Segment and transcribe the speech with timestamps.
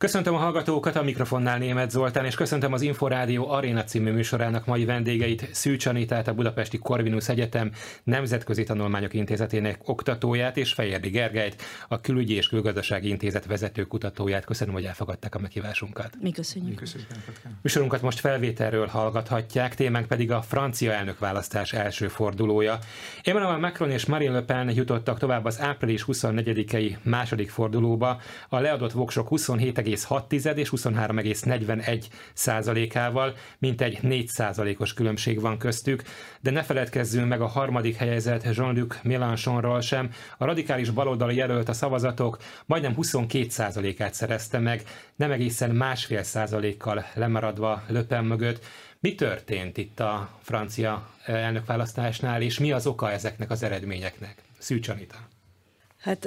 [0.00, 4.84] Köszöntöm a hallgatókat, a mikrofonnál Német Zoltán, és köszöntöm az Inforádió Aréna című műsorának mai
[4.84, 7.70] vendégeit, Szűcs Anitát, a Budapesti Corvinus Egyetem
[8.04, 14.44] Nemzetközi Tanulmányok Intézetének oktatóját, és Fejérdi Gergelyt, a Külügyi és Külgazdasági Intézet vezető kutatóját.
[14.44, 16.16] Köszönöm, hogy elfogadták a meghívásunkat.
[16.20, 16.70] Mi köszönjük.
[16.70, 17.10] Mi köszönjük.
[17.62, 22.78] Műsorunkat most felvételről hallgathatják, témánk pedig a francia elnökválasztás első fordulója.
[23.22, 28.20] Emmanuel Macron és Marine Le Pen jutottak tovább az április 24-i második fordulóba.
[28.48, 32.04] A leadott voksok 27 23,6 és 23,41
[32.34, 36.02] százalékával, mintegy 4 százalékos különbség van köztük,
[36.40, 40.10] de ne feledkezzünk meg a harmadik helyezett Jean-Luc Mélenchonról sem.
[40.38, 44.82] A radikális baloldali jelölt a szavazatok majdnem 22 százalékát szerezte meg,
[45.16, 48.64] nem egészen másfél százalékkal lemaradva Löpen mögött.
[49.00, 54.42] Mi történt itt a francia elnökválasztásnál, és mi az oka ezeknek az eredményeknek?
[54.58, 55.16] Szűcs Anita.
[56.00, 56.24] Hát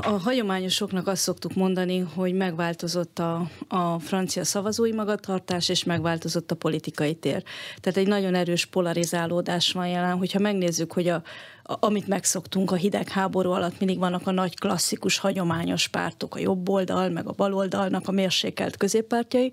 [0.00, 6.54] a hagyományosoknak azt szoktuk mondani, hogy megváltozott a, a francia szavazói magatartás, és megváltozott a
[6.54, 7.42] politikai tér.
[7.80, 11.22] Tehát egy nagyon erős polarizálódás van jelen, hogyha megnézzük, hogy a,
[11.62, 17.08] amit megszoktunk a hidegháború alatt, mindig vannak a nagy klasszikus, hagyományos pártok, a jobb oldal,
[17.08, 19.52] meg a bal oldalnak a mérsékelt középpártjai,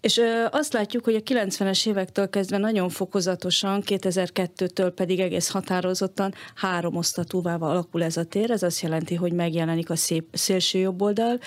[0.00, 6.96] és azt látjuk, hogy a 90-es évektől kezdve nagyon fokozatosan, 2002-től pedig egész határozottan három
[6.96, 8.50] osztatúvá alakul ez a tér.
[8.50, 11.38] Ez azt jelenti, hogy megjelenik a szép, szélső jobb oldal,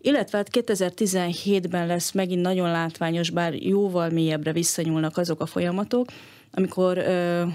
[0.00, 6.06] illetve hát 2017-ben lesz megint nagyon látványos, bár jóval mélyebbre visszanyúlnak azok a folyamatok,
[6.52, 6.98] amikor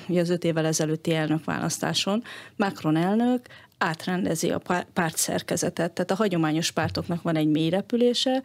[0.07, 2.23] ugye az öt évvel ezelőtti elnökválasztáson
[2.55, 3.45] Macron elnök
[3.77, 4.61] átrendezi a
[4.93, 5.91] párt szerkezetet.
[5.91, 8.43] Tehát a hagyományos pártoknak van egy mély repülése,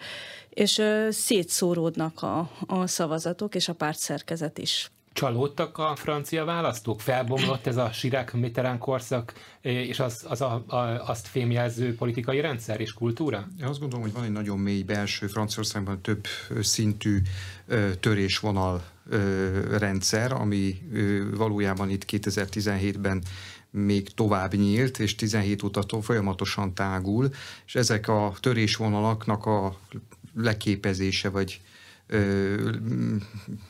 [0.50, 4.91] és szétszóródnak a, a szavazatok, és a párt szerkezet is.
[5.12, 7.01] Csalódtak a francia választók?
[7.01, 10.77] Felbomlott ez a Sirák Mitterrand korszak, és az, az a, a,
[11.08, 13.48] azt fémjelző politikai rendszer és kultúra?
[13.61, 16.27] Én azt gondolom, hogy van egy nagyon mély belső Franciaországban több
[16.61, 17.19] szintű
[18.01, 18.83] törésvonal
[19.78, 20.78] rendszer, ami
[21.34, 23.23] valójában itt 2017-ben
[23.70, 27.29] még tovább nyílt, és 17 óta folyamatosan tágul,
[27.67, 29.79] és ezek a törésvonalaknak a
[30.35, 31.61] leképezése, vagy
[32.07, 32.70] ö,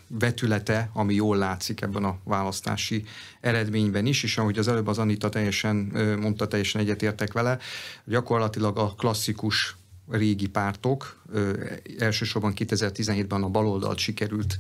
[0.09, 3.05] vetülete, ami jól látszik ebben a választási
[3.41, 5.77] eredményben is, és ahogy az előbb az Anita teljesen
[6.21, 7.59] mondta, teljesen egyetértek vele,
[8.05, 9.77] gyakorlatilag a klasszikus
[10.09, 11.65] régi pártok, ö,
[11.99, 14.57] elsősorban 2017-ben a baloldalt sikerült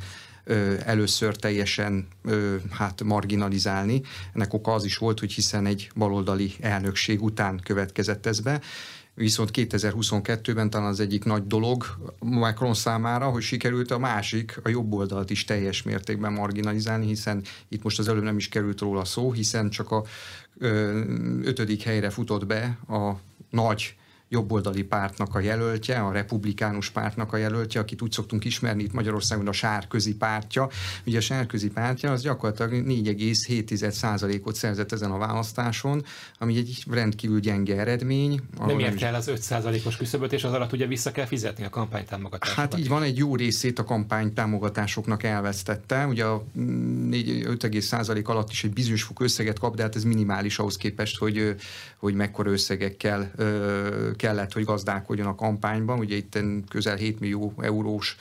[0.84, 2.08] először teljesen
[2.70, 4.02] hát marginalizálni.
[4.34, 8.60] Ennek oka az is volt, hogy hiszen egy baloldali elnökség után következett ez be,
[9.14, 11.84] Viszont 2022-ben talán az egyik nagy dolog
[12.18, 17.82] Macron számára, hogy sikerült a másik, a jobb oldalt is teljes mértékben marginalizálni, hiszen itt
[17.82, 20.04] most az előbb nem is került róla szó, hiszen csak a
[21.42, 23.12] ötödik helyre futott be a
[23.50, 23.96] nagy
[24.32, 29.48] jobboldali pártnak a jelöltje, a republikánus pártnak a jelöltje, akit úgy szoktunk ismerni itt Magyarországon
[29.48, 30.68] a sárközi pártja.
[31.06, 36.04] Ugye a sárközi pártja az gyakorlatilag 4,7%-ot szerzett ezen a választáson,
[36.38, 38.40] ami egy rendkívül gyenge eredmény.
[38.66, 42.64] Nem ért el az 5%-os küszöböt, és az alatt ugye vissza kell fizetni a kampánytámogatásokat.
[42.64, 46.06] Hát így van, egy jó részét a kampánytámogatásoknak elvesztette.
[46.06, 50.76] Ugye a 5,1% alatt is egy bizonyos fok összeget kap, de hát ez minimális ahhoz
[50.76, 51.54] képest, hogy,
[51.96, 53.32] hogy mekkora összegekkel
[54.20, 55.98] kellett, hogy gazdálkodjon a kampányban.
[55.98, 56.38] Ugye itt
[56.68, 58.16] közel 7 millió eurós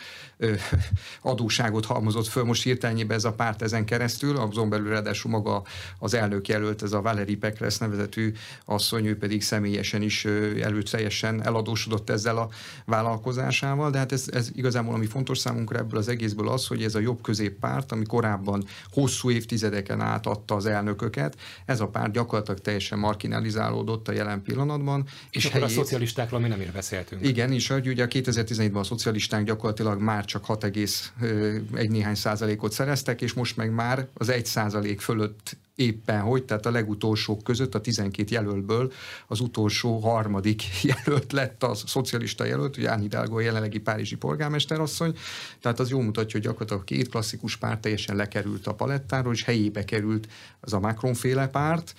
[1.21, 5.63] adóságot halmozott föl most hirtelenjében ez a párt ezen keresztül, azon belül ráadásul maga
[5.99, 8.33] az elnök jelölt, ez a Valeri Pekres nevezetű
[8.65, 10.25] asszony, ő pedig személyesen is
[10.61, 12.49] előtt teljesen eladósodott ezzel a
[12.85, 16.95] vállalkozásával, de hát ez, ez igazából ami fontos számunkra ebből az egészből az, hogy ez
[16.95, 22.59] a jobb középpárt, ami korábban hosszú évtizedeken át adta az elnököket, ez a párt gyakorlatilag
[22.59, 25.05] teljesen marginalizálódott a jelen pillanatban.
[25.31, 25.67] És, és helyét...
[25.67, 27.25] a szocialistákról mi nem is beszéltünk.
[27.25, 33.33] Igen, és hogy ugye 2017-ben a szocialisták gyakorlatilag már csak 6,1 néhány százalékot szereztek, és
[33.33, 38.33] most meg már az 1 százalék fölött éppen hogy, tehát a legutolsók között, a 12
[38.33, 38.91] jelöltből
[39.27, 40.63] az utolsó harmadik
[41.05, 45.17] jelölt lett a szocialista jelölt, ugye Áni Hidalgo a jelenlegi párizsi polgármesterasszony,
[45.61, 49.85] tehát az jó mutatja, hogy gyakorlatilag két klasszikus párt teljesen lekerült a palettáról, és helyébe
[49.85, 50.27] került
[50.59, 51.93] az a Macron-féle párt,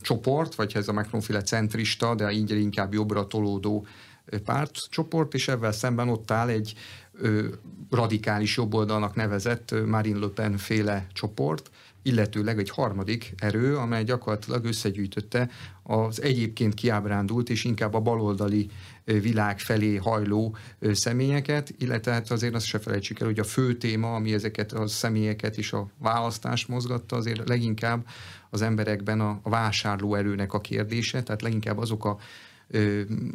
[0.00, 3.86] csoport, vagy ez a Macron-féle centrista, de így inkább jobbra tolódó
[4.44, 6.74] pártcsoport, és ebben szemben ott áll egy
[7.90, 11.70] radikális jobboldalnak nevezett Marine Le Pen féle csoport,
[12.02, 15.50] illetőleg egy harmadik erő, amely gyakorlatilag összegyűjtötte
[15.82, 18.70] az egyébként kiábrándult és inkább a baloldali
[19.04, 24.14] világ felé hajló személyeket, illetve hát azért azt se felejtsük el, hogy a fő téma,
[24.14, 28.06] ami ezeket a személyeket és a választást mozgatta, azért leginkább
[28.50, 32.18] az emberekben a, a vásárló erőnek a kérdése, tehát leginkább azok a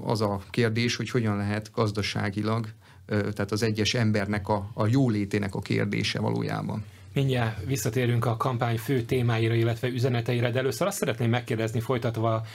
[0.02, 2.68] az a kérdés, hogy hogyan lehet gazdaságilag,
[3.06, 6.84] tehát az egyes embernek a, a jólétének a kérdése valójában.
[7.14, 12.46] Mindjárt visszatérünk a kampány fő témáira, illetve üzeneteire, de először azt szeretném megkérdezni, folytatva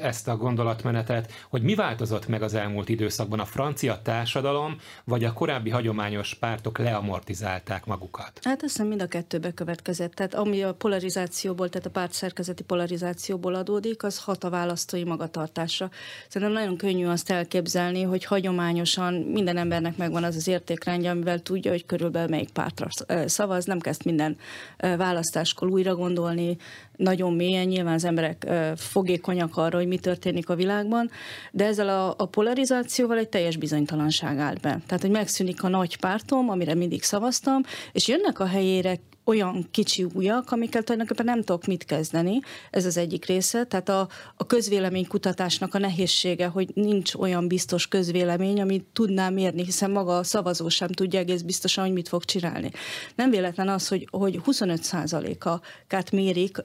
[0.00, 5.32] ezt a gondolatmenetet, hogy mi változott meg az elmúlt időszakban a francia társadalom, vagy a
[5.32, 8.40] korábbi hagyományos pártok leamortizálták magukat?
[8.42, 10.12] Hát azt hiszem mind a kettőbe következett.
[10.14, 15.90] Tehát ami a polarizációból, tehát a párt szerkezeti polarizációból adódik, az hat a választói magatartásra.
[16.28, 21.70] Szerintem nagyon könnyű azt elképzelni, hogy hagyományosan minden embernek megvan az az értékrendje, amivel tudja,
[21.70, 22.88] hogy körülbelül melyik pártra
[23.26, 24.36] szavaz, nem kell ezt minden
[24.78, 26.56] választáskor újra gondolni,
[26.96, 28.46] nagyon mélyen, nyilván az emberek
[28.76, 31.10] fogékonyak arra, hogy mi történik a világban,
[31.52, 34.80] de ezzel a, a polarizációval egy teljes bizonytalanság állt be.
[34.86, 38.98] Tehát, hogy megszűnik a nagy pártom, amire mindig szavaztam, és jönnek a helyére
[39.30, 42.40] olyan kicsi újak, amikkel tulajdonképpen nem tudok mit kezdeni.
[42.70, 43.64] Ez az egyik része.
[43.64, 49.90] Tehát a, a közvéleménykutatásnak a nehézsége, hogy nincs olyan biztos közvélemény, amit tudná mérni, hiszen
[49.90, 52.70] maga a szavazó sem tudja egész biztosan, hogy mit fog csinálni.
[53.14, 56.60] Nem véletlen az, hogy, hogy 25%-át mérik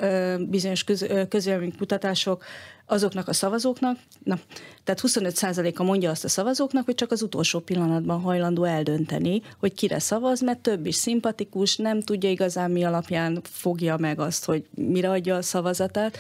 [0.49, 2.43] bizonyos köz, közvéleménykutatások
[2.85, 4.39] azoknak a szavazóknak, na,
[4.83, 9.99] tehát 25%-a mondja azt a szavazóknak, hogy csak az utolsó pillanatban hajlandó eldönteni, hogy kire
[9.99, 15.09] szavaz, mert több is szimpatikus, nem tudja igazán mi alapján fogja meg azt, hogy mire
[15.09, 16.17] adja a szavazatát.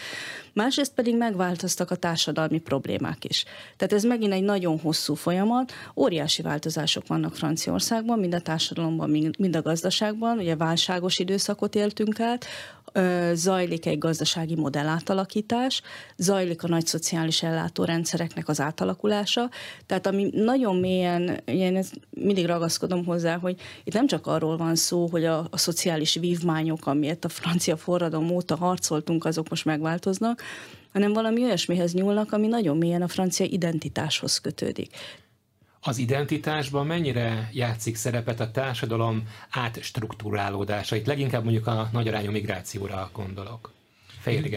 [0.53, 3.45] Másrészt pedig megváltoztak a társadalmi problémák is.
[3.77, 9.55] Tehát ez megint egy nagyon hosszú folyamat, óriási változások vannak Franciaországban, mind a társadalomban, mind
[9.55, 12.45] a gazdaságban, ugye válságos időszakot éltünk át,
[13.33, 15.81] zajlik egy gazdasági modell átalakítás,
[16.17, 19.49] zajlik a nagy szociális ellátórendszereknek az átalakulása,
[19.85, 24.75] tehát ami nagyon mélyen, én ezt mindig ragaszkodom hozzá, hogy itt nem csak arról van
[24.75, 30.41] szó, hogy a, a szociális vívmányok, amiért a francia forradalom óta harcoltunk, azok most megváltoznak,
[30.93, 34.95] hanem valami olyasmihez nyúlnak, ami nagyon mélyen a francia identitáshoz kötődik.
[35.87, 40.95] Az identitásban mennyire játszik szerepet a társadalom átstruktúrálódása?
[40.95, 43.73] Itt leginkább mondjuk a nagyarányú migrációra gondolok.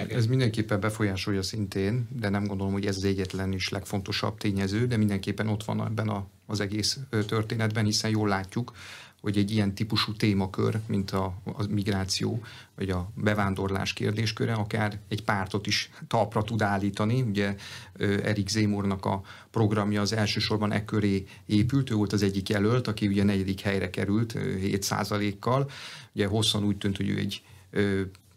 [0.09, 4.97] Ez mindenképpen befolyásolja szintén, de nem gondolom, hogy ez az egyetlen is legfontosabb tényező, de
[4.97, 8.73] mindenképpen ott van ebben a, az egész történetben, hiszen jól látjuk,
[9.21, 12.43] hogy egy ilyen típusú témakör, mint a, a migráció,
[12.77, 17.23] vagy a bevándorlás kérdésköre, akár egy pártot is talpra tud állítani.
[17.23, 17.55] Ugye
[17.99, 23.07] Erik Zémornak a programja az elsősorban e köré épült, ő volt az egyik jelölt, aki
[23.07, 25.71] ugye negyedik helyre került 7%-kal.
[26.13, 27.43] Ugye hosszan úgy tűnt, hogy ő egy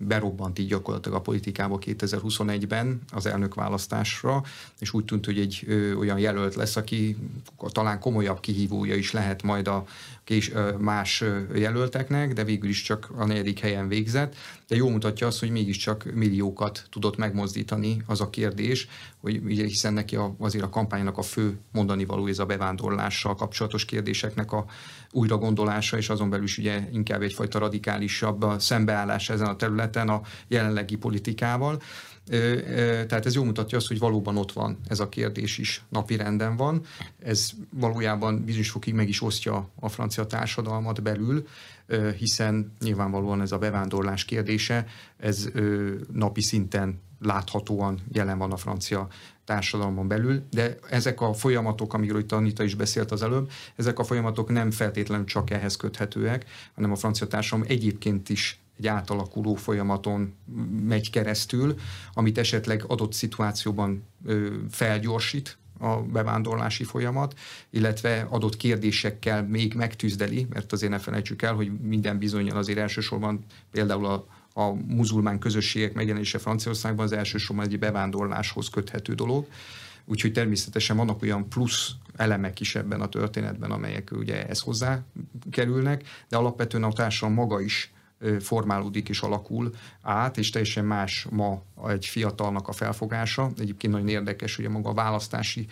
[0.07, 4.43] berobbant így gyakorlatilag a politikába 2021-ben az elnökválasztásra,
[4.79, 7.17] és úgy tűnt, hogy egy ö, olyan jelölt lesz, aki
[7.57, 9.85] talán komolyabb kihívója is lehet majd a
[10.23, 11.23] kés, más
[11.55, 14.35] jelölteknek, de végül is csak a negyedik helyen végzett.
[14.67, 18.87] De jó mutatja azt, hogy mégiscsak milliókat tudott megmozdítani az a kérdés,
[19.19, 23.35] hogy ugye hiszen neki a, azért a kampánynak a fő mondani való ez a bevándorlással
[23.35, 24.65] kapcsolatos kérdéseknek a
[25.11, 30.21] újra gondolása, és azon belül is ugye inkább egyfajta radikálisabb szembeállás ezen a területen a
[30.47, 31.81] jelenlegi politikával.
[33.07, 36.55] Tehát ez jól mutatja azt, hogy valóban ott van ez a kérdés is, napi renden
[36.55, 36.81] van.
[37.19, 41.47] Ez valójában bizonyos fokig meg is osztja a francia társadalmat belül,
[42.17, 44.87] hiszen nyilvánvalóan ez a bevándorlás kérdése,
[45.17, 45.49] ez
[46.13, 49.07] napi szinten láthatóan jelen van a francia
[49.51, 54.03] társadalmon belül, de ezek a folyamatok, amiről itt Anita is beszélt az előbb, ezek a
[54.03, 60.33] folyamatok nem feltétlenül csak ehhez köthetőek, hanem a francia társadalom egyébként is egy átalakuló folyamaton
[60.83, 61.75] megy keresztül,
[62.13, 64.03] amit esetleg adott szituációban
[64.69, 67.39] felgyorsít, a bevándorlási folyamat,
[67.69, 73.45] illetve adott kérdésekkel még megtűzdeli, mert azért ne felejtsük el, hogy minden bizonyal azért elsősorban
[73.71, 79.47] például a a muzulmán közösségek megjelenése Franciaországban az elsősorban egy bevándorláshoz köthető dolog.
[80.05, 85.03] Úgyhogy természetesen vannak olyan plusz elemek is ebben a történetben, amelyek ugye ez hozzá
[85.51, 87.91] kerülnek, de alapvetően a társadalom maga is
[88.39, 93.51] formálódik és alakul át, és teljesen más ma egy fiatalnak a felfogása.
[93.57, 95.67] Egyébként nagyon érdekes, hogy a maga a választási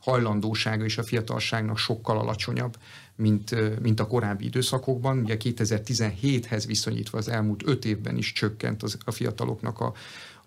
[0.00, 2.76] hajlandósága és a fiatalságnak sokkal alacsonyabb,
[3.16, 5.18] mint, mint a korábbi időszakokban.
[5.18, 9.92] Ugye 2017-hez viszonyítva az elmúlt öt évben is csökkent az, a fiataloknak a,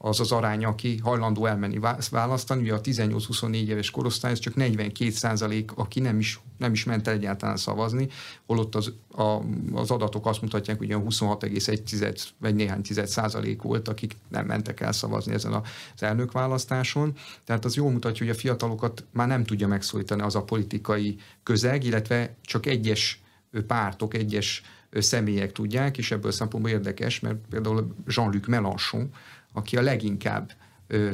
[0.05, 1.79] az az arány, aki hajlandó elmenni
[2.11, 2.61] választani.
[2.61, 7.07] Ugye a 18-24 éves korosztály, ez csak 42 százalék, aki nem is, nem is ment
[7.07, 8.07] el egyáltalán szavazni,
[8.45, 9.41] holott az, a,
[9.73, 14.91] az adatok azt mutatják, hogy 26,1 vagy néhány tized százalék volt, akik nem mentek el
[14.91, 15.63] szavazni ezen az
[16.03, 17.13] elnökválasztáson.
[17.43, 21.83] Tehát az jól mutatja, hogy a fiatalokat már nem tudja megszólítani az a politikai közeg,
[21.83, 23.21] illetve csak egyes
[23.67, 24.63] pártok, egyes
[25.01, 29.09] személyek tudják, és ebből szempontból érdekes, mert például Jean-Luc Mélenchon,
[29.55, 30.51] aki a leginkább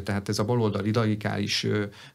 [0.03, 1.67] tehát ez a baloldali radikális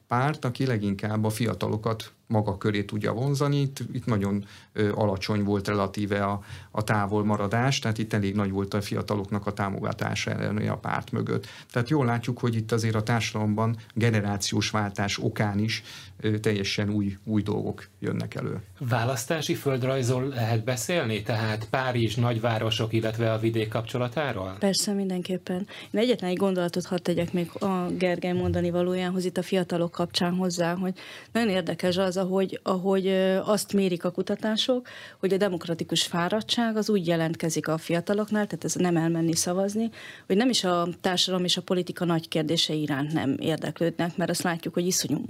[0.09, 3.61] párt, aki leginkább a fiatalokat maga köré tudja vonzani.
[3.61, 8.51] Itt, itt nagyon ö, alacsony volt relatíve a, a távol maradás, tehát itt elég nagy
[8.51, 11.47] volt a fiataloknak a támogatása elleni a párt mögött.
[11.73, 15.83] Tehát jól látjuk, hogy itt azért a társadalomban generációs váltás okán is
[16.21, 18.61] ö, teljesen új, új dolgok jönnek elő.
[18.79, 21.23] Választási földrajzol lehet beszélni?
[21.23, 24.57] Tehát Párizs, nagyvárosok, illetve a vidék kapcsolatáról?
[24.59, 25.67] Persze, mindenképpen.
[25.91, 30.35] Én egyetlen egy gondolatot hadd tegyek még a Gergely mondani valójánhoz itt a fiatalok kapcsán
[30.35, 30.95] hozzá, hogy
[31.33, 33.07] nagyon érdekes az, ahogy, ahogy
[33.45, 34.89] azt mérik a kutatások,
[35.21, 39.91] hogy a demokratikus fáradtság az úgy jelentkezik a fiataloknál, tehát ez nem elmenni szavazni,
[40.27, 44.43] hogy nem is a társadalom és a politika nagy kérdése iránt nem érdeklődnek, mert azt
[44.43, 45.25] látjuk, hogy iszonyú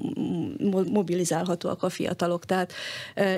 [0.93, 2.73] mobilizálhatóak a fiatalok, tehát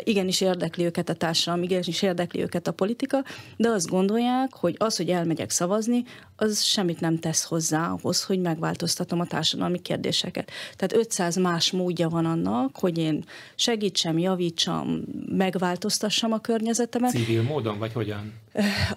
[0.05, 3.25] igenis érdekli őket a társadalom, igenis érdekli őket a politika,
[3.57, 6.05] de azt gondolják, hogy az, hogy elmegyek szavazni,
[6.37, 10.51] az semmit nem tesz hozzá ahhoz, hogy megváltoztatom a társadalmi kérdéseket.
[10.77, 17.11] Tehát 500 más módja van annak, hogy én segítsem, javítsam, megváltoztassam a környezetemet.
[17.11, 18.33] Civil módon, vagy hogyan?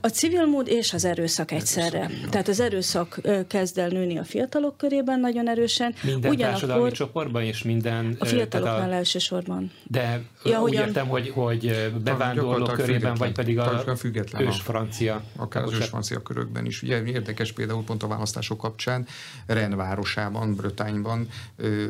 [0.01, 2.00] A civil mód és az erőszak egyszerre.
[2.00, 5.93] Erőszak, Tehát az erőszak kezd el nőni a fiatalok körében nagyon erősen.
[6.03, 8.15] Minden Ugyanakkor társadalmi csoportban és minden...
[8.20, 8.93] A fiataloknál a...
[8.93, 9.72] elsősorban.
[9.84, 10.88] De ja, úgy ugyan...
[10.88, 15.24] értem, hogy, hogy bevándorlók körében, vagy pedig a független ős francia.
[15.36, 16.81] Akár az ős francia körökben is.
[16.81, 19.08] Ugye érdekes például pont a választások kapcsán
[19.46, 21.27] Ren városában, Brötányban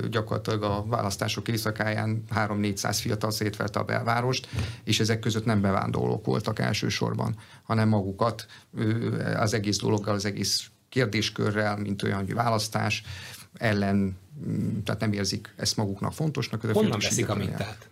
[0.09, 4.47] gyakorlatilag a választások éjszakáján 3-400 fiatal szétvelte a belvárost,
[4.83, 8.45] és ezek között nem bevándorlók voltak elsősorban, hanem magukat
[9.35, 13.03] az egész dologgal, az egész kérdéskörrel, mint olyan, hogy választás
[13.53, 14.17] ellen,
[14.83, 16.61] tehát nem érzik ezt maguknak fontosnak.
[16.61, 17.89] Honnan veszik a mintát?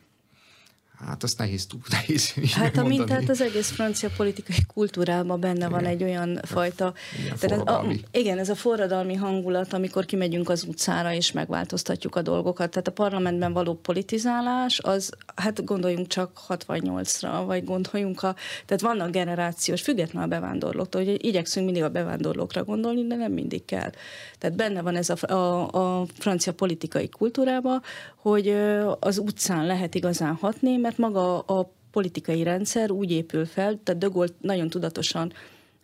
[1.06, 5.70] Hát azt nehéz, tud, nehéz Hát a mintát az egész francia politikai kultúrában benne igen.
[5.70, 6.94] van egy olyan fajta...
[7.20, 12.22] Igen, tehát a, igen, ez a forradalmi hangulat, amikor kimegyünk az utcára és megváltoztatjuk a
[12.22, 12.70] dolgokat.
[12.70, 18.36] Tehát a parlamentben való politizálás, az, hát gondoljunk csak 68-ra, vagy gondoljunk a...
[18.66, 23.66] Tehát vannak generációs, független a bevándorlóktól, hogy igyekszünk mindig a bevándorlókra gondolni, de nem mindig
[23.66, 23.92] kell.
[24.38, 27.82] Tehát benne van ez a, a, a francia politikai kultúrában,
[28.16, 28.56] hogy
[29.00, 34.08] az utcán lehet igazán hatni, mert maga a politikai rendszer úgy épül fel, tehát De
[34.42, 35.34] nagyon tudatosan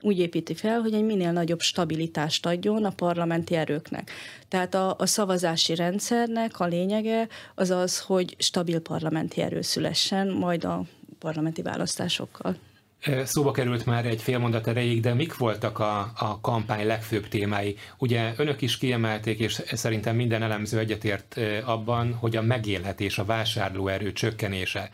[0.02, 4.12] úgy építi fel, hogy egy minél nagyobb stabilitást adjon a parlamenti erőknek.
[4.48, 10.64] Tehát a, a szavazási rendszernek a lényege az az, hogy stabil parlamenti erő szülessen, majd
[10.64, 10.84] a
[11.20, 12.56] parlamenti választásokkal.
[13.24, 17.78] Szóba került már egy fél mondat erejéig, de mik voltak a, a kampány legfőbb témái?
[17.98, 24.14] Ugye önök is kiemelték, és szerintem minden elemző egyetért abban, hogy a megélhetés, a vásárlóerő
[24.14, 24.90] csökkenése.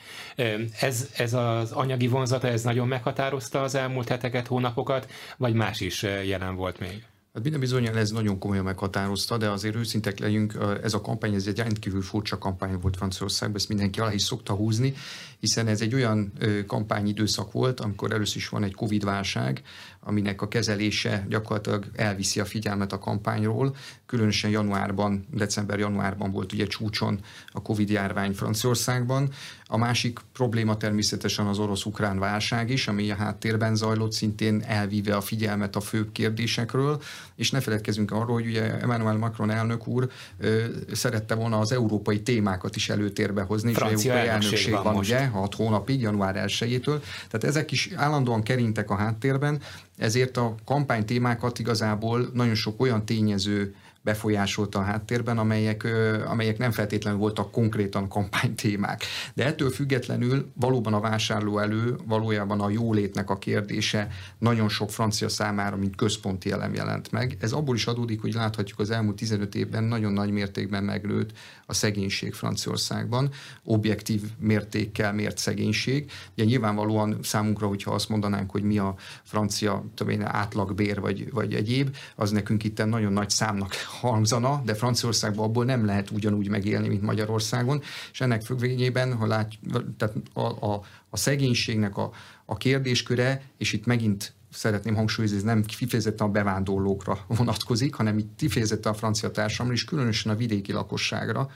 [0.80, 6.02] Ez, ez az anyagi vonzata, ez nagyon meghatározta az elmúlt heteket, hónapokat, vagy más is
[6.04, 7.06] jelen volt még?
[7.34, 11.48] Hát minden bizonyal ez nagyon komolyan meghatározta, de azért őszintek legyünk, ez a kampány, ez
[11.48, 14.94] egy rendkívül furcsa kampány volt Franciaországban, ezt mindenki alá is szokta húzni,
[15.42, 16.32] hiszen ez egy olyan
[16.68, 19.62] kampányidőszak volt, amikor először is van egy Covid-válság,
[20.04, 23.76] aminek a kezelése gyakorlatilag elviszi a figyelmet a kampányról.
[24.06, 27.20] Különösen januárban, december-januárban volt ugye csúcson
[27.52, 29.30] a Covid-járvány Franciaországban.
[29.66, 35.22] A másik probléma természetesen az orosz-ukrán válság is, ami a háttérben zajlott, szintén elvíve a
[35.22, 37.02] figyelmet a főbb kérdésekről,
[37.36, 42.22] és ne feledkezzünk arról, hogy ugye Emmanuel Macron elnök úr ö, szerette volna az európai
[42.22, 47.02] témákat is előtérbe hozni, Francia és európai elnökség van, van ugye, hat hónapig, január 1-től.
[47.30, 49.62] Tehát ezek is állandóan kerintek a háttérben,
[49.98, 55.88] ezért a kampány témákat igazából nagyon sok olyan tényező befolyásolta a háttérben, amelyek,
[56.28, 59.04] amelyek nem feltétlenül voltak konkrétan kampánytémák.
[59.34, 65.30] De ettől függetlenül valóban a vásárló elő, valójában a jólétnek a kérdése nagyon sok francia
[65.30, 67.38] számára, mint központi elem jelent meg.
[67.40, 71.32] Ez abból is adódik, hogy láthatjuk az elmúlt 15 évben nagyon nagy mértékben megnőtt
[71.66, 73.30] a szegénység Franciaországban,
[73.64, 76.12] objektív mértékkel mért szegénység.
[76.34, 81.96] Ugye nyilvánvalóan számunkra, hogyha azt mondanánk, hogy mi a francia én, átlagbér vagy, vagy egyéb,
[82.16, 87.02] az nekünk itt nagyon nagy számnak hangzana, de Franciaországban abból nem lehet ugyanúgy megélni, mint
[87.02, 87.82] Magyarországon,
[88.12, 89.52] és ennek függvényében, ha lát,
[89.98, 92.12] tehát a, a, a szegénységnek a,
[92.46, 98.30] a kérdésköre, és itt megint szeretném hangsúlyozni, ez nem kifejezetten a bevándorlókra vonatkozik, hanem itt
[98.36, 101.50] kifejezetten a francia társadalomra, és különösen a vidéki lakosságra,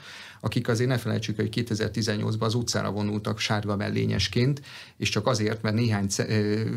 [0.46, 4.60] akik azért ne felejtsük, hogy 2018-ban az utcára vonultak sárga mellényesként,
[4.96, 6.06] és csak azért, mert néhány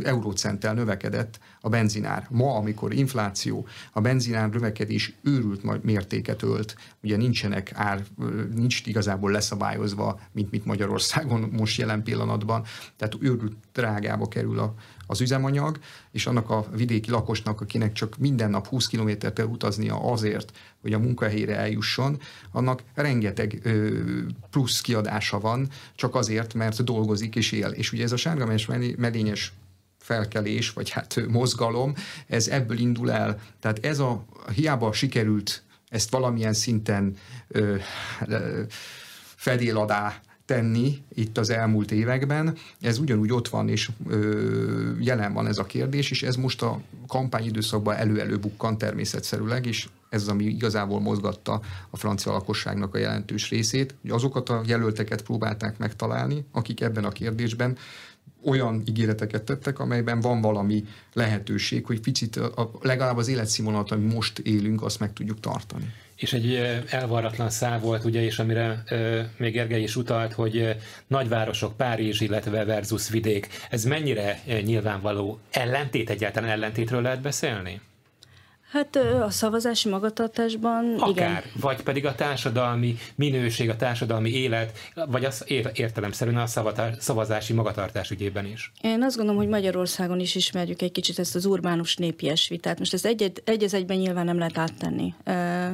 [0.04, 2.28] eurócenttel növekedett a benzinár.
[2.30, 8.04] Ma, amikor infláció, a benzinár növekedés őrült mértéket ölt, ugye nincsenek ár,
[8.56, 12.64] nincs igazából leszabályozva, mint mit Magyarországon most jelen pillanatban,
[12.98, 14.74] tehát őrült drágába kerül a,
[15.10, 15.80] az üzemanyag,
[16.12, 20.52] és annak a vidéki lakosnak, akinek csak minden nap 20 kilométert kell utaznia azért,
[20.82, 22.20] hogy a munkahelyére eljusson,
[22.52, 24.00] annak rengeteg ö,
[24.50, 27.68] plusz kiadása van, csak azért, mert dolgozik és él.
[27.68, 28.66] És ugye ez a sárgames
[28.98, 29.54] medényes
[29.98, 31.94] felkelés, vagy hát mozgalom,
[32.28, 33.42] ez ebből indul el.
[33.60, 34.26] Tehát ez a,
[34.56, 37.76] hiába sikerült ezt valamilyen szinten ö,
[38.28, 38.62] ö,
[39.36, 42.56] fedél alá tenni itt az elmúlt években.
[42.82, 46.82] Ez ugyanúgy ott van, és ö, jelen van ez a kérdés, és ez most a
[47.08, 53.50] kampányidőszakban elő-elő bukkan természetszerűleg, és ez az, ami igazából mozgatta a francia lakosságnak a jelentős
[53.50, 57.78] részét, hogy azokat a jelölteket próbálták megtalálni, akik ebben a kérdésben
[58.46, 60.84] olyan ígéreteket tettek, amelyben van valami
[61.14, 66.34] lehetőség, hogy picit a, legalább az életszínvonalat, ami most élünk, azt meg tudjuk tartani és
[66.34, 66.56] egy
[66.90, 68.84] elvarratlan szál volt, ugye, és amire
[69.38, 70.76] még Gergely is utalt, hogy
[71.08, 73.48] nagyvárosok, Párizs, illetve versus vidék.
[73.70, 77.82] Ez mennyire nyilvánvaló ellentét, egyáltalán ellentétről lehet beszélni?
[78.72, 81.42] Hát a szavazási magatartásban Akár, igen.
[81.62, 86.48] vagy pedig a társadalmi minőség, a társadalmi élet, vagy az értelemszerűen a
[87.00, 88.72] szavazási magatartás ügyében is.
[88.82, 92.80] Én azt gondolom, hogy Magyarországon is ismerjük egy kicsit ezt az urbánus népies vitát.
[92.80, 95.74] Most ez egy, egy az egyben nyilván nem lehet áttenni e, e,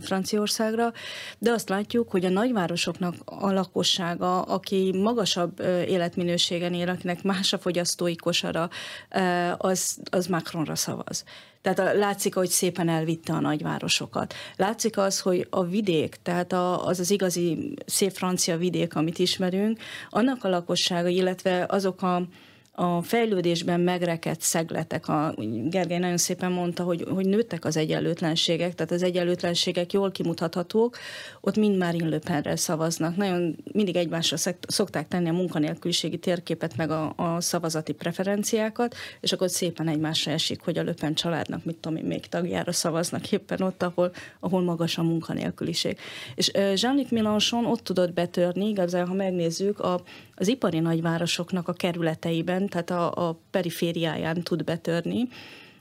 [0.00, 0.92] Franciaországra,
[1.38, 7.58] de azt látjuk, hogy a nagyvárosoknak a lakossága, aki magasabb életminőségen él, akinek más a
[7.58, 8.68] fogyasztói kosara,
[9.08, 11.24] e, az, az Macronra szavaz.
[11.62, 14.34] Tehát látszik, hogy szépen elvitte a nagyvárosokat.
[14.56, 19.78] Látszik az, hogy a vidék, tehát az az igazi szép francia vidék, amit ismerünk,
[20.10, 22.22] annak a lakossága, illetve azok a
[22.74, 28.92] a fejlődésben megrekedt szegletek, a, Gergely nagyon szépen mondta, hogy, hogy nőttek az egyenlőtlenségek, tehát
[28.92, 30.98] az egyenlőtlenségek jól kimutathatók,
[31.40, 33.16] ott mind már Le Penre szavaznak.
[33.16, 34.36] Nagyon mindig egymásra
[34.66, 40.60] szokták tenni a munkanélküliségi térképet, meg a, a szavazati preferenciákat, és akkor szépen egymásra esik,
[40.60, 44.62] hogy a Le Pen családnak, mit tudom én, még tagjára szavaznak éppen ott, ahol, ahol
[44.62, 45.98] magas a munkanélküliség.
[46.34, 50.02] És Jean-Luc Mélenchon ott tudott betörni, igazán, ha megnézzük, a,
[50.34, 55.28] az ipari nagyvárosoknak a kerületeiben, tehát a, a perifériáján tud betörni,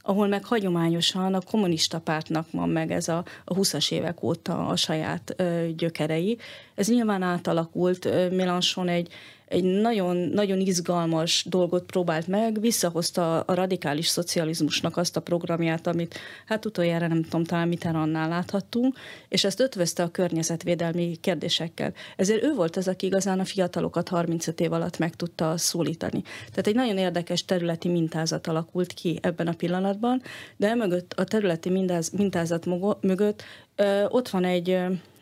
[0.02, 4.76] ahol meg hagyományosan a kommunista pártnak van meg ez a, a 20-as évek óta a
[4.76, 6.38] saját ö, gyökerei.
[6.76, 9.14] Ez nyilván átalakult, Mélenchon egy,
[9.52, 16.20] egy nagyon, nagyon izgalmas dolgot próbált meg, visszahozta a radikális szocializmusnak azt a programját, amit
[16.46, 21.94] hát utoljára nem tudom, talán Mitterrandnál láthattunk, és ezt ötvözte a környezetvédelmi kérdésekkel.
[22.16, 26.22] Ezért ő volt az, aki igazán a fiatalokat 35 év alatt meg tudta szólítani.
[26.22, 30.22] Tehát egy nagyon érdekes területi mintázat alakult ki ebben a pillanatban,
[30.58, 31.70] de emögött a területi
[32.12, 32.66] mintázat
[33.02, 33.44] mögött
[33.76, 34.80] ö, ott van egy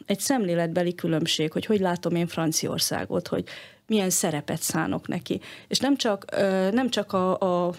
[0.09, 3.43] egy szemléletbeli különbség, hogy hogy látom én Franciaországot, hogy
[3.89, 5.41] milyen szerepet szánok neki.
[5.67, 6.25] És nem csak,
[6.71, 7.73] nem csak a, a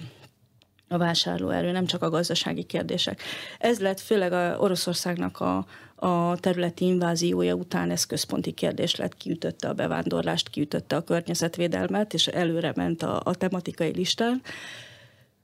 [0.93, 3.23] a vásárlóerő, nem csak a gazdasági kérdések.
[3.59, 9.69] Ez lett főleg a Oroszországnak a, a területi inváziója után ez központi kérdés lett, kiütötte
[9.69, 14.43] a bevándorlást, kiütötte a környezetvédelmet, és előre ment a, a tematikai listán.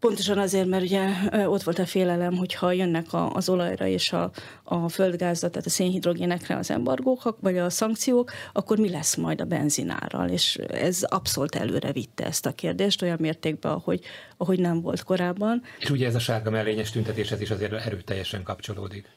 [0.07, 1.09] Pontosan azért, mert ugye
[1.47, 4.31] ott volt a félelem, hogy ha jönnek az olajra és a,
[4.64, 9.45] a földgázra, tehát a szénhidrogénekre az embargók, vagy a szankciók, akkor mi lesz majd a
[9.45, 10.29] benzinárral?
[10.29, 14.01] És ez abszolút előre vitte ezt a kérdést olyan mértékben, ahogy,
[14.37, 15.62] ahogy nem volt korábban.
[15.79, 19.15] És ugye ez a sárga mellényes tüntetéshez is azért erőteljesen kapcsolódik.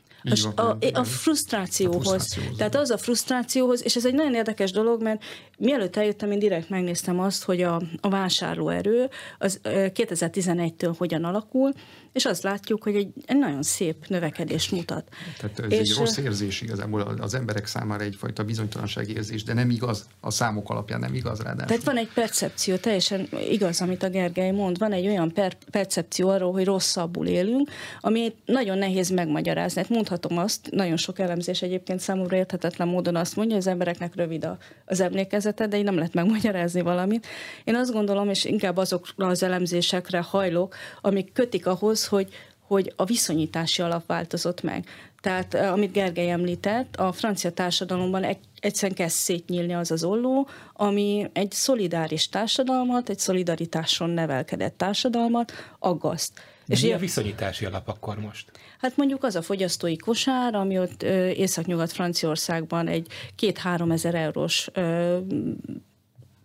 [0.56, 2.08] A, a, a, frusztrációhoz.
[2.08, 2.58] a frusztrációhoz.
[2.58, 5.24] Tehát az a frusztrációhoz, és ez egy nagyon érdekes dolog, mert
[5.58, 11.74] mielőtt eljöttem, én direkt megnéztem azt, hogy a, a vásárlóerő az 2011-től hogyan alakul,
[12.14, 15.10] és azt látjuk, hogy egy, egy nagyon szép növekedést mutat.
[15.40, 19.70] Tehát ez és, egy rossz érzés igazából az emberek számára egyfajta bizonytalanság érzés, de nem
[19.70, 21.68] igaz, a számok alapján nem igaz ráadásul.
[21.68, 26.30] Tehát van egy percepció, teljesen igaz, amit a Gergely mond, van egy olyan per- percepció
[26.30, 27.70] arról, hogy rosszabbul élünk,
[28.00, 29.82] ami nagyon nehéz megmagyarázni.
[29.82, 34.16] Hát mondhatom azt, nagyon sok elemzés egyébként számomra érthetetlen módon azt mondja, hogy az embereknek
[34.16, 37.28] rövid a, az emlékezete, de így nem lehet megmagyarázni valamit.
[37.64, 42.28] Én azt gondolom, és inkább azokra az elemzésekre hajlok, amik kötik ahhoz, hogy,
[42.60, 44.86] hogy a viszonyítási alap változott meg.
[45.22, 51.52] Tehát amit Gergely említett, a francia társadalomban egyszerűen kezd szétnyílni az az olló, ami egy
[51.52, 56.34] szolidáris társadalmat, egy szolidaritáson nevelkedett társadalmat aggaszt.
[56.66, 58.52] De és mi a viszonyítási alap akkor most?
[58.80, 64.70] Hát mondjuk az a fogyasztói kosár, ami ott északnyugat Franciaországban egy két-három ezer eurós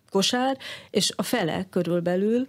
[0.09, 0.57] kosár,
[0.89, 2.47] és a fele körülbelül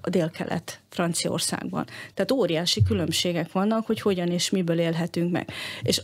[0.00, 1.84] a délkelet Franciaországban.
[2.14, 5.50] Tehát óriási különbségek vannak, hogy hogyan és miből élhetünk meg.
[5.82, 6.00] És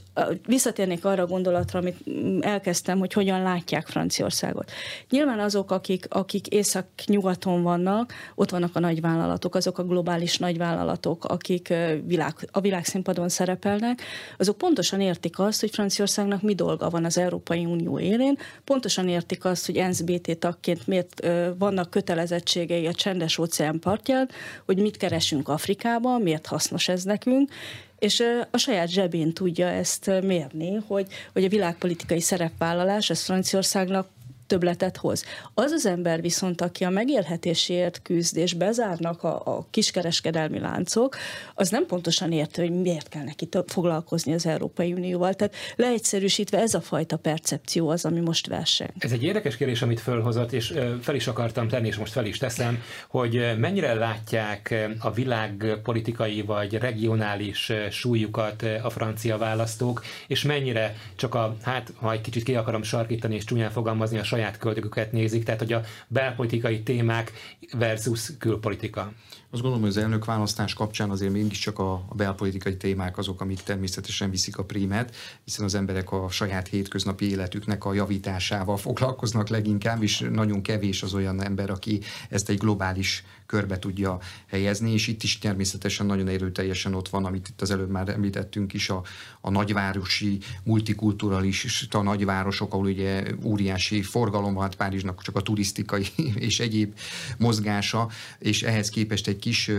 [0.47, 1.97] visszatérnék arra a gondolatra, amit
[2.41, 4.71] elkezdtem, hogy hogyan látják Franciaországot.
[5.11, 11.75] Nyilván azok, akik, akik észak-nyugaton vannak, ott vannak a nagyvállalatok, azok a globális nagyvállalatok, akik
[12.07, 14.03] világ, a világszínpadon szerepelnek,
[14.39, 19.45] azok pontosan értik azt, hogy Franciaországnak mi dolga van az Európai Unió élén, pontosan értik
[19.45, 21.27] azt, hogy NSBT tagként miért
[21.59, 24.29] vannak kötelezettségei a csendes óceán partján,
[24.67, 27.51] hogy mit keresünk Afrikában, miért hasznos ez nekünk,
[27.99, 34.09] és a saját zsebén tudja ezt mérni, hogy, hogy a világpolitikai szerepvállalás ez Franciaországnak
[34.47, 35.25] többletet hoz.
[35.55, 41.17] Az az ember viszont, aki a megélhetésért küzd, és bezárnak a, a kiskereskedelmi láncok,
[41.55, 45.35] az nem pontosan érti, hogy miért kell neki több foglalkozni az Európai Unióval.
[45.35, 48.91] Tehát leegyszerűsítve ez a fajta percepció az, ami most verseng.
[48.99, 52.39] Ez egy érdekes kérdés, amit fölhozott, és fel is akartam tenni, és most fel is
[52.39, 60.97] teszem, hogy mennyire látják a világ politikai vagy regionális súlyukat a francia választók, és mennyire
[61.17, 64.59] csak a, hát ha egy kicsit ki akarom sarkítani és csúnyán fogalmazni, a saját saját
[64.59, 67.33] költőket nézik, tehát hogy a belpolitikai témák
[67.79, 69.13] versus külpolitika.
[69.51, 73.63] Azt gondolom, hogy az elnök választás kapcsán azért mégiscsak a, a belpolitikai témák azok, amik
[73.63, 80.03] természetesen viszik a prímet, hiszen az emberek a saját hétköznapi életüknek a javításával foglalkoznak leginkább,
[80.03, 85.23] és nagyon kevés az olyan ember, aki ezt egy globális körbe tudja helyezni, és itt
[85.23, 89.03] is természetesen nagyon erőteljesen ott van, amit itt az előbb már említettünk is, a,
[89.41, 96.07] a nagyvárosi, multikulturális a nagyvárosok, ahol ugye óriási forgalom van, hát Párizsnak csak a turisztikai
[96.49, 96.95] és egyéb
[97.39, 99.71] mozgása, és ehhez képest egy kis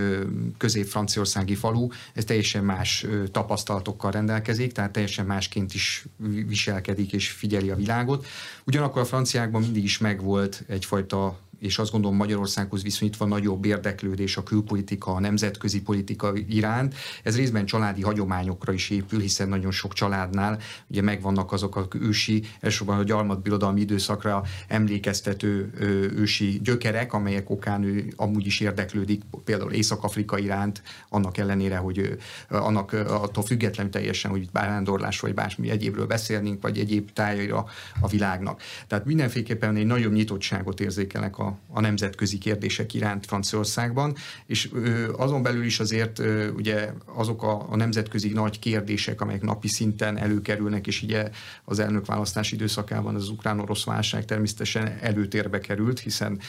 [0.57, 6.05] közép-franciaországi falu, ez teljesen más tapasztalatokkal rendelkezik, tehát teljesen másként is
[6.47, 8.25] viselkedik és figyeli a világot.
[8.65, 14.43] Ugyanakkor a franciákban mindig is megvolt egyfajta és azt gondolom Magyarországhoz viszonyítva nagyobb érdeklődés a
[14.43, 16.95] külpolitika, a nemzetközi politika iránt.
[17.23, 22.43] Ez részben családi hagyományokra is épül, hiszen nagyon sok családnál ugye megvannak azok a ősi,
[22.60, 25.73] elsősorban a gyarmatbirodalmi időszakra emlékeztető
[26.15, 32.17] ősi gyökerek, amelyek okán ő amúgy is érdeklődik, például Észak-Afrika iránt, annak ellenére, hogy
[32.49, 37.65] annak attól független teljesen, hogy bevándorlás vagy bármi egyébről beszélnénk, vagy egyéb tájaira
[38.02, 38.62] a világnak.
[38.88, 44.69] Tehát mindenféleképpen egy nagyobb nyitottságot érzékelnek a a, nemzetközi kérdések iránt Franciaországban, és
[45.17, 46.21] azon belül is azért
[46.55, 51.29] ugye azok a, a nemzetközi nagy kérdések, amelyek napi szinten előkerülnek, és ugye
[51.65, 56.39] az elnökválasztás időszakában az ukrán-orosz válság természetesen előtérbe került, hiszen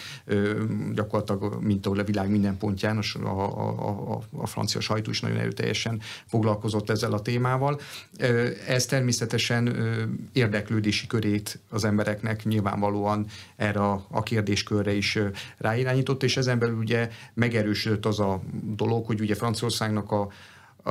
[0.95, 5.39] gyakorlatilag, mint ahol a világ minden pontján, a, a, a, a francia sajtó is nagyon
[5.39, 7.81] erőteljesen foglalkozott ezzel a témával.
[8.67, 9.77] Ez természetesen
[10.33, 15.19] érdeklődési körét az embereknek nyilvánvalóan erre a, a kérdéskörre is
[15.59, 18.41] ráirányított, és ezen belül ugye megerősödött az a
[18.77, 20.29] dolog, hogy ugye Franciaországnak a,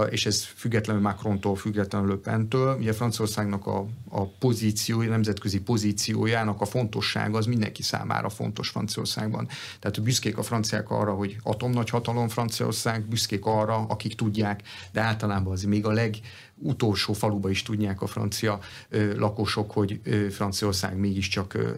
[0.10, 7.38] és ez függetlenül Macrontól, függetlenül Le ugye Franciaországnak a, a pozíciója, nemzetközi pozíciójának a fontossága
[7.38, 9.48] az mindenki számára fontos Franciaországban.
[9.80, 14.62] Tehát büszkék a franciák arra, hogy atomnagyhatalom Franciaország, büszkék arra, akik tudják,
[14.92, 16.20] de általában az még a leg
[16.56, 21.72] utolsó faluba is tudják a francia ö, lakosok, hogy ö, Franciaország mégiscsak ö,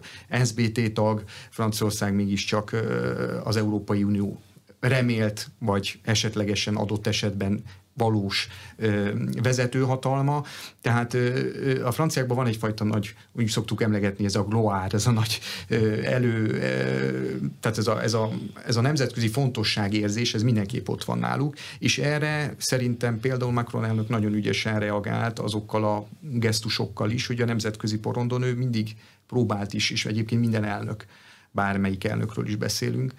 [0.44, 4.40] SBT tag, Franciaország mégiscsak ö, az Európai Unió
[4.80, 7.62] remélt, vagy esetlegesen adott esetben
[7.96, 9.10] valós ö,
[9.42, 10.44] vezetőhatalma.
[10.80, 15.10] Tehát ö, a franciákban van egyfajta nagy, úgy szoktuk emlegetni, ez a gloár, ez a
[15.10, 18.30] nagy ö, elő, ö, tehát ez a, ez, a,
[18.66, 24.08] ez a nemzetközi fontosságérzés, ez mindenképp ott van náluk, és erre szerintem például Macron elnök
[24.08, 29.90] nagyon ügyesen reagált azokkal a gesztusokkal is, hogy a nemzetközi porondon ő mindig próbált is,
[29.90, 31.06] és egyébként minden elnök,
[31.50, 33.12] bármelyik elnökről is beszélünk,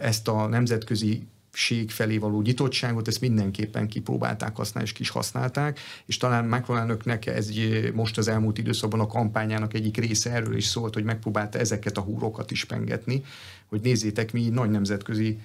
[0.00, 5.80] ezt a nemzetközi ség felé való nyitottságot, ezt mindenképpen kipróbálták használni, és ki is használták,
[6.06, 7.50] és talán Macron elnöknek ez
[7.94, 12.00] most az elmúlt időszakban a kampányának egyik része erről is szólt, hogy megpróbálta ezeket a
[12.00, 13.24] húrokat is pengetni,
[13.66, 15.38] hogy nézzétek, mi nagy nemzetközi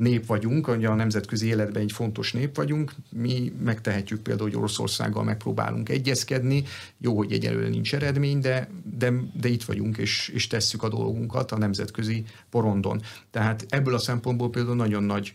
[0.00, 5.24] nép vagyunk, ugye a nemzetközi életben egy fontos nép vagyunk, mi megtehetjük például, hogy Oroszországgal
[5.24, 6.64] megpróbálunk egyezkedni,
[6.98, 8.68] jó, hogy egyelőre nincs eredmény, de,
[8.98, 13.02] de, de itt vagyunk, és, és tesszük a dolgunkat a nemzetközi porondon.
[13.30, 15.34] Tehát ebből a szempontból például nagyon nagy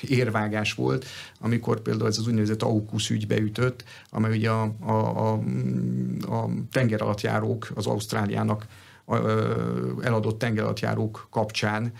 [0.00, 1.04] érvágás volt,
[1.40, 5.32] amikor például ez az úgynevezett AUKUS ügy beütött, amely ugye a, a, a,
[6.34, 8.66] a tenger alatt járók az Ausztráliának
[10.02, 11.92] eladott tengeralattjárók kapcsán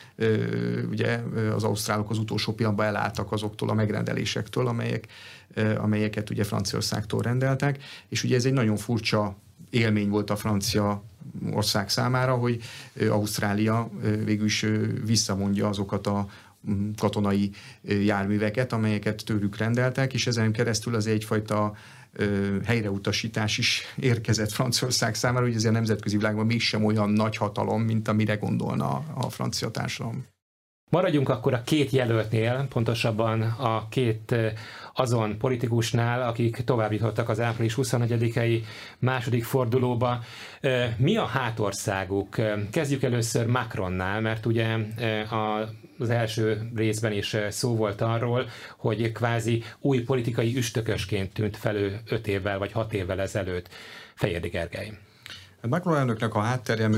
[0.90, 1.20] ugye
[1.54, 5.06] az ausztrálok az utolsó pillanatban elálltak azoktól a megrendelésektől, amelyek,
[5.76, 9.36] amelyeket ugye Franciaországtól rendeltek, és ugye ez egy nagyon furcsa
[9.70, 11.02] élmény volt a francia
[11.52, 12.62] ország számára, hogy
[13.08, 13.90] Ausztrália
[14.24, 14.66] végül is
[15.04, 16.28] visszamondja azokat a
[16.96, 17.50] katonai
[17.82, 21.74] járműveket, amelyeket tőlük rendeltek, és ezen keresztül az egyfajta
[22.64, 28.08] helyreutasítás is érkezett Franciaország számára, hogy azért a nemzetközi világban mégsem olyan nagy hatalom, mint
[28.08, 30.26] amire gondolna a francia társadalom.
[30.90, 34.34] Maradjunk akkor a két jelöltnél, pontosabban a két
[34.94, 38.62] azon politikusnál, akik továbbítottak az április 24-i
[38.98, 40.20] második fordulóba.
[40.96, 42.36] Mi a hátországuk?
[42.70, 44.76] Kezdjük először Macronnál, mert ugye
[46.00, 52.26] az első részben is szó volt arról, hogy kvázi új politikai üstökösként tűnt felő öt
[52.26, 53.68] évvel vagy hat évvel ezelőtt.
[54.14, 54.98] Fejérdi Gergely.
[55.68, 56.90] Macron elnöknek a hátterje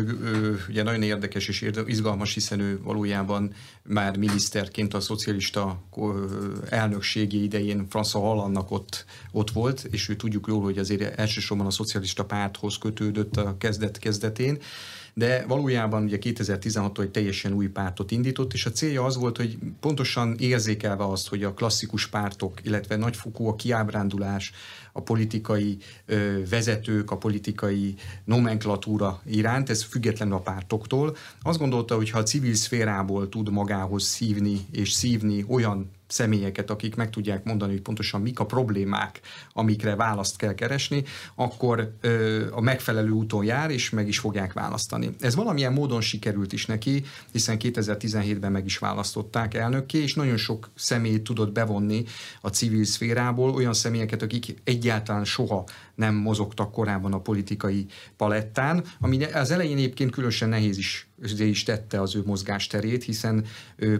[0.68, 5.82] ugye nagyon érdekes és izgalmas, hiszen ő valójában már miniszterként a szocialista
[6.68, 11.70] elnökségi idején François Hollandnak ott, ott volt, és ő tudjuk jól, hogy azért elsősorban a
[11.70, 14.58] szocialista párthoz kötődött a kezdet kezdetén
[15.14, 19.58] de valójában ugye 2016-tól egy teljesen új pártot indított, és a célja az volt, hogy
[19.80, 24.52] pontosan érzékelve azt, hogy a klasszikus pártok, illetve nagyfokú a kiábrándulás,
[24.92, 25.78] a politikai
[26.50, 31.16] vezetők, a politikai nomenklatúra iránt, ez függetlenül a pártoktól.
[31.42, 36.94] Azt gondolta, hogy ha a civil szférából tud magához szívni és szívni olyan személyeket, akik
[36.94, 39.20] meg tudják mondani, hogy pontosan mik a problémák,
[39.52, 45.10] amikre választ kell keresni, akkor ö, a megfelelő úton jár, és meg is fogják választani.
[45.20, 50.70] Ez valamilyen módon sikerült is neki, hiszen 2017-ben meg is választották elnökké, és nagyon sok
[50.74, 52.04] személyt tudott bevonni
[52.40, 55.64] a civil szférából, olyan személyeket, akik egyáltalán soha
[55.94, 62.00] nem mozogtak korábban a politikai palettán, ami az elején egyébként különösen nehéz is, is tette
[62.00, 63.44] az ő mozgásterét, hiszen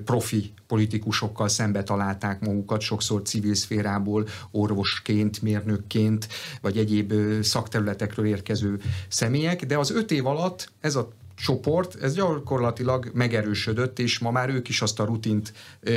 [0.05, 6.29] profi politikusokkal szembe találták magukat, sokszor civil szférából, orvosként, mérnökként,
[6.61, 13.11] vagy egyéb szakterületekről érkező személyek, de az öt év alatt ez a csoport, ez gyakorlatilag
[13.15, 15.53] megerősödött, és ma már ők is azt a rutint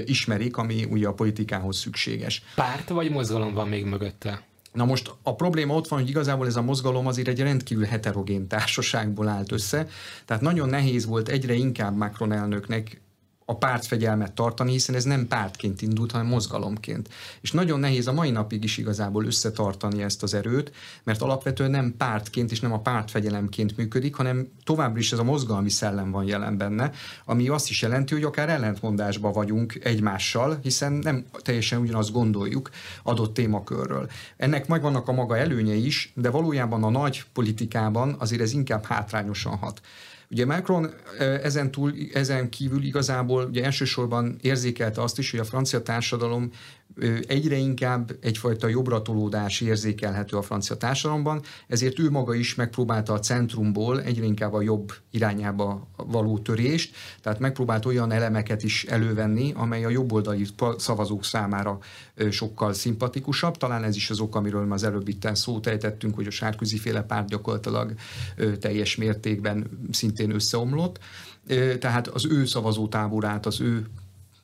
[0.05, 2.43] ismerik, ami ugye a politikához szükséges.
[2.55, 4.43] Párt vagy mozgalom van még mögötte?
[4.75, 8.47] Na most a probléma ott van, hogy igazából ez a mozgalom azért egy rendkívül heterogén
[8.47, 9.87] társaságból állt össze,
[10.25, 13.01] tehát nagyon nehéz volt egyre inkább Macron elnöknek
[13.45, 17.09] a pártfegyelmet tartani, hiszen ez nem pártként indult, hanem mozgalomként.
[17.41, 20.71] És nagyon nehéz a mai napig is igazából összetartani ezt az erőt,
[21.03, 25.69] mert alapvetően nem pártként és nem a pártfegyelemként működik, hanem továbbra is ez a mozgalmi
[25.69, 26.91] szellem van jelen benne,
[27.25, 32.69] ami azt is jelenti, hogy akár ellentmondásban vagyunk egymással, hiszen nem teljesen ugyanazt gondoljuk
[33.03, 34.09] adott témakörről.
[34.37, 39.57] Ennek megvannak a maga előnyei is, de valójában a nagy politikában azért ez inkább hátrányosan
[39.57, 39.81] hat.
[40.31, 45.81] Ugye Macron ezen, túl, ezen kívül igazából ugye elsősorban érzékelte azt is, hogy a francia
[45.81, 46.51] társadalom
[47.27, 54.01] egyre inkább egyfajta jobbratolódás érzékelhető a francia társadalomban, ezért ő maga is megpróbálta a centrumból
[54.01, 59.89] egyre inkább a jobb irányába való törést, tehát megpróbált olyan elemeket is elővenni, amely a
[59.89, 60.45] jobboldali
[60.77, 61.77] szavazók számára
[62.29, 63.57] sokkal szimpatikusabb.
[63.57, 67.01] Talán ez is az ok, amiről az előbb itt szót ejtettünk, hogy a sárközi féle
[67.01, 67.93] párt gyakorlatilag
[68.59, 70.99] teljes mértékben szintén összeomlott.
[71.79, 73.85] Tehát az ő szavazótáborát, az ő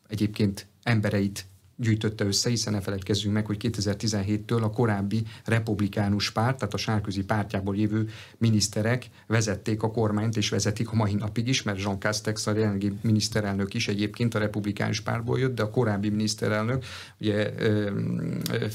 [0.07, 1.45] egyébként embereit
[1.81, 7.23] gyűjtötte össze, hiszen ne feledkezzünk meg, hogy 2017-től a korábbi republikánus párt, tehát a sárközi
[7.23, 12.47] pártjából jövő miniszterek vezették a kormányt, és vezetik a mai napig is, mert Jean Castex
[12.47, 16.83] a jelenlegi miniszterelnök is egyébként a republikánus pártból jött, de a korábbi miniszterelnök,
[17.19, 17.51] ugye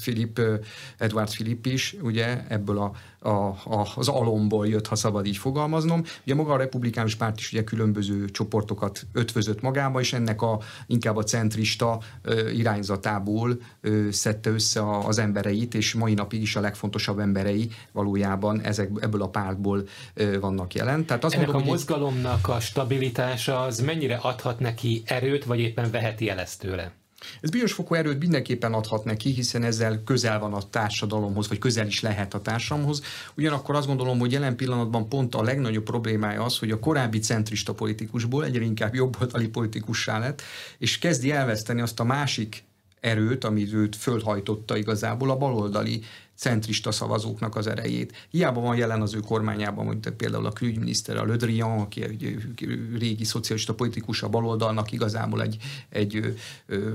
[0.01, 0.41] Philip,
[0.99, 2.93] Edward Philip is, ugye ebből a
[3.27, 6.03] a, a, az alomból jött, ha szabad így fogalmaznom.
[6.23, 11.17] Ugye maga a republikánus párt is ugye különböző csoportokat ötvözött magába, és ennek a, inkább
[11.17, 12.51] a centrista ö,
[12.97, 18.61] irányzatából ö, szedte össze a, az embereit, és mai napig is a legfontosabb emberei valójában
[18.61, 21.07] ezek, ebből a pártból ö, vannak jelen.
[21.07, 25.91] Tehát azt Ennek mondom, a mozgalomnak a stabilitása az mennyire adhat neki erőt, vagy éppen
[25.91, 26.93] veheti el ezt tőle?
[27.41, 31.87] Ez bizonyos fokú erőt mindenképpen adhat neki, hiszen ezzel közel van a társadalomhoz, vagy közel
[31.87, 33.03] is lehet a társadalomhoz.
[33.37, 37.75] Ugyanakkor azt gondolom, hogy jelen pillanatban pont a legnagyobb problémája az, hogy a korábbi centrista
[37.75, 40.43] politikusból egyre inkább jobboldali politikussá lett,
[40.79, 42.65] és kezdi elveszteni azt a másik
[43.07, 46.03] erőt, amit őt fölhajtotta igazából a baloldali
[46.35, 48.27] centrista szavazóknak az erejét.
[48.31, 52.37] Hiába van jelen az ő kormányában, mondjuk például a külügyminiszter, a Le Drian, aki egy
[52.99, 55.57] régi szocialista politikus a baloldalnak igazából egy,
[55.89, 56.35] egy
[56.67, 56.95] ö,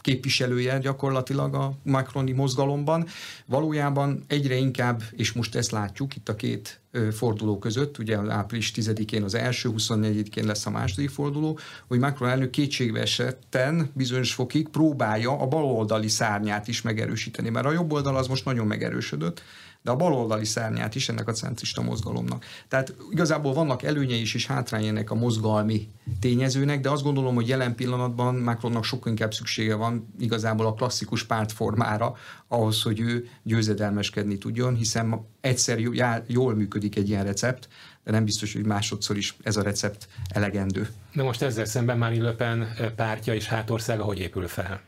[0.00, 3.06] képviselője gyakorlatilag a Macroni mozgalomban.
[3.46, 9.22] Valójában egyre inkább, és most ezt látjuk itt a két forduló között, ugye április 10-én
[9.22, 15.40] az első, 24-én lesz a második forduló, hogy Macron elnök kétségbe esetten bizonyos fokig próbálja
[15.40, 19.42] a baloldali szárnyát is megerősíteni, mert a jobb oldal az most nagyon megerősödött,
[19.84, 22.44] de a baloldali szárnyát is ennek a centrista mozgalomnak.
[22.68, 25.88] Tehát igazából vannak előnyei is és hátrányai ennek a mozgalmi
[26.20, 31.24] tényezőnek, de azt gondolom, hogy jelen pillanatban Macronnak sokkal inkább szüksége van igazából a klasszikus
[31.24, 32.14] pártformára,
[32.48, 35.78] ahhoz, hogy ő győzedelmeskedni tudjon, hiszen egyszer
[36.26, 37.68] jól működik egy ilyen recept,
[38.04, 40.88] de nem biztos, hogy másodszor is ez a recept elegendő.
[41.12, 44.80] De most ezzel szemben Marine Le Pen pártja és hátországa hogy épül fel?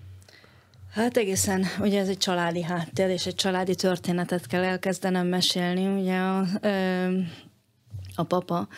[0.97, 5.87] Hát egészen, ugye ez egy családi háttér, és egy családi történetet kell elkezdenem mesélni.
[5.87, 6.47] Ugye a,
[8.15, 8.69] a papa,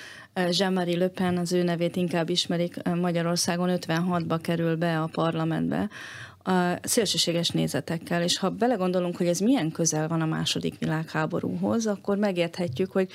[0.51, 5.89] Jean-Marie Le Pen, az ő nevét inkább ismerik, Magyarországon 56-ba kerül be a parlamentbe,
[6.43, 12.17] a szélsőséges nézetekkel, és ha belegondolunk, hogy ez milyen közel van a második világháborúhoz, akkor
[12.17, 13.11] megérthetjük, hogy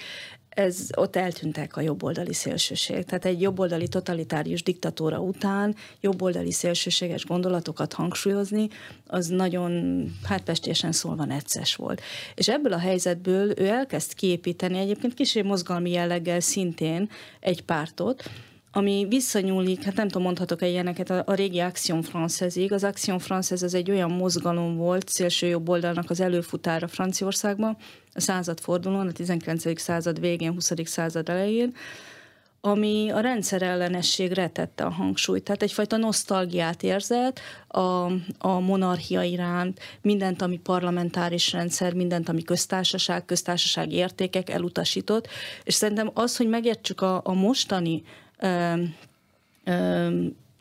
[0.56, 3.06] ez ott eltűntek a jobboldali szélsőség.
[3.06, 8.68] Tehát egy jobboldali totalitárius diktatúra után jobboldali szélsőséges gondolatokat hangsúlyozni,
[9.08, 12.02] az nagyon, hát pestésen szólva necces volt.
[12.36, 18.24] És ebből a helyzetből ő elkezd kiépíteni egyébként kicsi mozgalmi jelleggel szintén egy pártot,
[18.76, 22.72] ami visszanyúlik, hát nem tudom, mondhatok -e ilyeneket, a, a régi Action Française-ig.
[22.72, 27.78] Az Action Française az egy olyan mozgalom volt, szélső jobb oldalnak az előfutára Franciaországban,
[28.14, 29.80] a századfordulón, a 19.
[29.82, 30.72] század végén, 20.
[30.84, 31.76] század elején,
[32.66, 35.44] ami a rendszerellenességre tette a hangsúlyt.
[35.44, 43.26] Tehát egyfajta nosztalgiát érzett a, a monarchia iránt, mindent, ami parlamentáris rendszer, mindent, ami köztársaság,
[43.26, 45.28] köztársaság értékek elutasított,
[45.64, 48.04] és szerintem az, hogy megértsük a, a mostani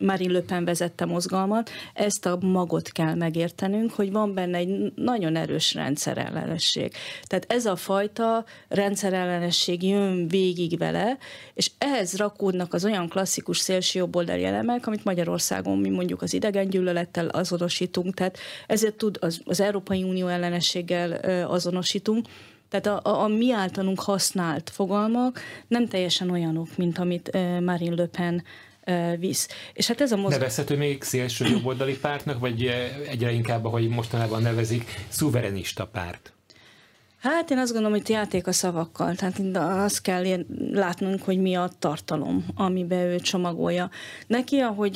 [0.03, 5.37] Marine Le Pen vezette mozgalmat, ezt a magot kell megértenünk, hogy van benne egy nagyon
[5.37, 6.93] erős rendszerellenesség.
[7.23, 11.19] Tehát ez a fajta rendszerellenesség jön végig vele,
[11.55, 16.39] és ehhez rakódnak az olyan klasszikus szélső jobboldali elemek, amit Magyarországon mi mondjuk az
[16.69, 21.13] gyűlölettel azonosítunk, tehát ezért tud az, az Európai Unió ellenességgel
[21.45, 22.27] azonosítunk,
[22.69, 28.07] tehát a, a, a mi általunk használt fogalmak nem teljesen olyanok, mint amit Marine Le
[28.07, 28.43] Pen
[29.19, 29.49] visz.
[29.73, 30.39] És hát ez a mozgás...
[30.39, 32.67] Nevezhető még szélső jobboldali pártnak, vagy
[33.09, 36.33] egyre inkább, ahogy mostanában nevezik, szuverenista párt?
[37.19, 40.25] Hát én azt gondolom, hogy játék a szavakkal, tehát azt kell
[40.73, 43.91] látnunk, hogy mi a tartalom, amiben ő csomagolja.
[44.27, 44.93] Neki, ahogy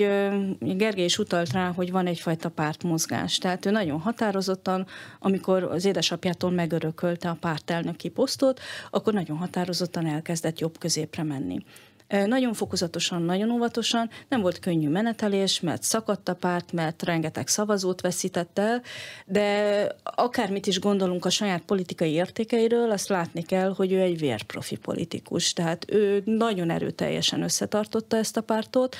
[0.61, 4.87] Gergely is utalt rá, hogy van egyfajta pártmozgás, tehát ő nagyon határozottan,
[5.19, 11.65] amikor az édesapjától megörökölte a pártelnöki posztot, akkor nagyon határozottan elkezdett jobb középre menni.
[12.09, 18.01] Nagyon fokozatosan, nagyon óvatosan, nem volt könnyű menetelés, mert szakadt a párt, mert rengeteg szavazót
[18.01, 18.83] veszített el,
[19.27, 24.77] de akármit is gondolunk a saját politikai értékeiről, azt látni kell, hogy ő egy vérprofi
[24.77, 25.53] politikus.
[25.53, 28.97] Tehát ő nagyon erőteljesen összetartotta ezt a pártot,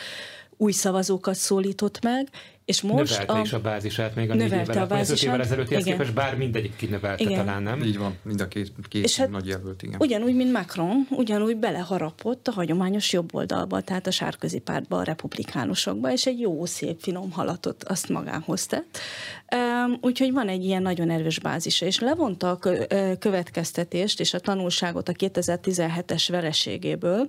[0.57, 2.29] új szavazókat szólított meg,
[2.67, 3.41] és most növelte a...
[3.41, 5.17] is a bázisát még a négy évvel, a bázisát.
[5.17, 7.37] öt évvel ezelőtt képest, bár mindegyik kinövelte igen.
[7.37, 7.83] talán, nem?
[7.83, 10.01] Így van, mind a két, két és hát nagy jelölt, igen.
[10.01, 16.13] Ugyanúgy, mint Macron, ugyanúgy beleharapott a hagyományos jobb oldalba, tehát a sárközi pártba, a republikánusokba,
[16.13, 18.99] és egy jó, szép, finom halatot azt magához tett.
[20.01, 22.59] Úgyhogy van egy ilyen nagyon erős bázisa, és levonta a
[23.19, 27.29] következtetést és a tanulságot a 2017-es vereségéből,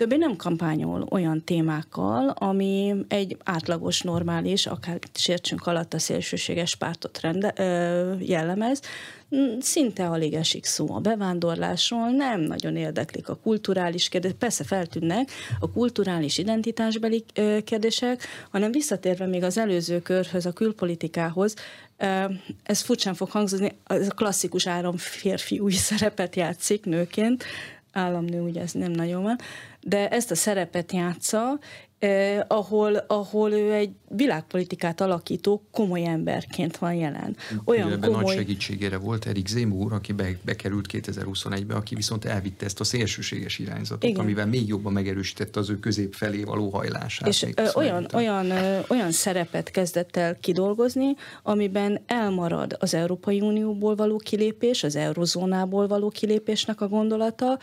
[0.00, 7.20] többé nem kampányol olyan témákkal, ami egy átlagos, normális, akár sértsünk alatt a szélsőséges pártot
[7.20, 8.80] rende, ö, jellemez,
[9.58, 15.70] szinte alig esik szó a bevándorlásról, nem nagyon érdeklik a kulturális kérdések, persze feltűnnek a
[15.70, 17.24] kulturális identitásbeli
[17.64, 21.54] kérdések, hanem visszatérve még az előző körhöz, a külpolitikához,
[22.62, 27.44] ez furcsán fog hangzni, ez a klasszikus áram férfi új szerepet játszik nőként,
[27.92, 29.36] államnő ugye ez nem nagyon van,
[29.80, 31.58] de ezt a szerepet játsza,
[32.00, 37.36] eh, ahol, ahol ő egy világpolitikát alakító komoly emberként van jelen.
[37.64, 38.22] Olyan Ebben komoly...
[38.22, 43.58] nagy segítségére volt Erik Zemúr, aki be, bekerült 2021-be, aki viszont elvitte ezt a szélsőséges
[43.58, 44.20] irányzatot, Igen.
[44.20, 47.28] amivel még jobban megerősítette az ő közép felé való hajlását.
[47.28, 48.52] És olyan, olyan,
[48.88, 56.08] olyan szerepet kezdett el kidolgozni, amiben elmarad az Európai Unióból való kilépés, az eurozónából való
[56.08, 57.58] kilépésnek a gondolata,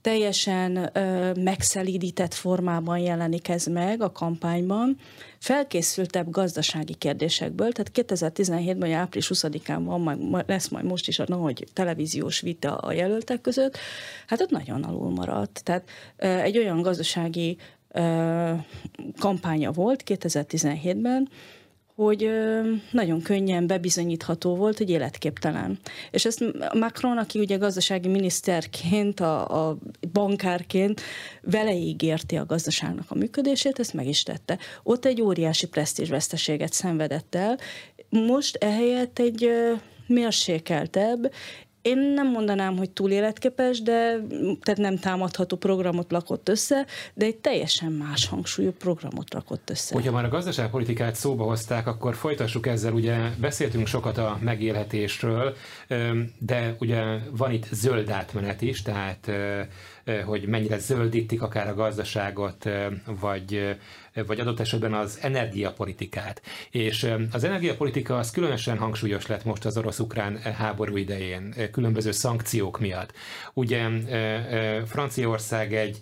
[0.00, 4.96] teljesen ö, megszelídített formában jelenik ez meg a kampányban,
[5.38, 11.66] felkészültebb gazdasági kérdésekből, tehát 2017-ben, április 20-án van, majd, lesz majd most is a nagy
[11.72, 13.78] televíziós vita a jelöltek között,
[14.26, 15.60] hát ott nagyon alul maradt.
[15.64, 17.56] Tehát ö, egy olyan gazdasági
[17.88, 18.52] ö,
[19.18, 21.28] kampánya volt 2017-ben,
[22.04, 22.30] hogy
[22.90, 25.78] nagyon könnyen bebizonyítható volt, hogy életképtelen.
[26.10, 26.44] És ezt
[26.74, 29.78] Macron, aki ugye gazdasági miniszterként, a, a
[30.12, 31.00] bankárként
[31.42, 34.58] vele ígérti a gazdaságnak a működését, ezt meg is tette.
[34.82, 37.58] Ott egy óriási presztízsveszteséget szenvedett el,
[38.08, 39.50] most ehelyett egy
[40.06, 41.32] mérsékeltebb
[41.82, 44.16] én nem mondanám, hogy túl életképes, de
[44.62, 49.94] tehát nem támadható programot lakott össze, de egy teljesen más hangsúlyú programot lakott össze.
[49.94, 55.56] Hogyha már a gazdaságpolitikát szóba hozták, akkor folytassuk ezzel, ugye beszéltünk sokat a megélhetésről,
[56.38, 59.30] de ugye van itt zöld átmenet is, tehát
[60.24, 62.68] hogy mennyire zöldítik akár a gazdaságot,
[63.20, 63.76] vagy,
[64.26, 66.42] vagy adott esetben az energiapolitikát.
[66.70, 73.12] És az energiapolitika az különösen hangsúlyos lett most az orosz-ukrán háború idején, különböző szankciók miatt.
[73.54, 73.88] Ugye
[74.86, 75.98] Franciaország egy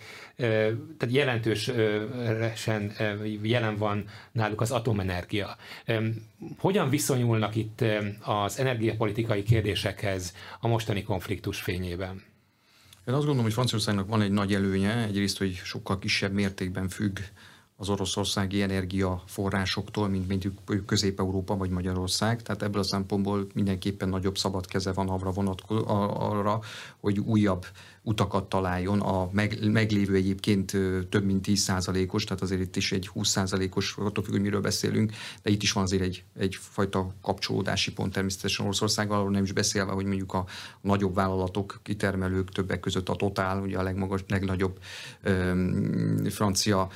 [0.96, 2.92] tehát jelentősen
[3.42, 5.56] jelen van náluk az atomenergia.
[6.58, 7.84] Hogyan viszonyulnak itt
[8.20, 12.22] az energiapolitikai kérdésekhez a mostani konfliktus fényében?
[13.06, 17.18] Én azt gondolom, hogy Franciaországnak van egy nagy előnye, egyrészt, hogy sokkal kisebb mértékben függ
[17.80, 22.42] az oroszországi energiaforrásoktól, mint mondjuk Közép-Európa vagy Magyarország.
[22.42, 25.84] Tehát ebből a szempontból mindenképpen nagyobb szabad keze van arra, vonatko-
[26.18, 26.60] arra
[27.00, 27.66] hogy újabb
[28.08, 29.00] utakat találjon.
[29.00, 30.70] A meg, meglévő egyébként
[31.08, 35.50] több mint 10%-os, tehát azért itt is egy 20%-os, attól függ, hogy miről beszélünk, de
[35.50, 40.04] itt is van azért egy, egyfajta kapcsolódási pont természetesen Oroszországgal, arról nem is beszélve, hogy
[40.04, 40.44] mondjuk a
[40.80, 44.78] nagyobb vállalatok, kitermelők, többek között a Total, ugye a legmagas, legnagyobb
[45.22, 46.90] öm, francia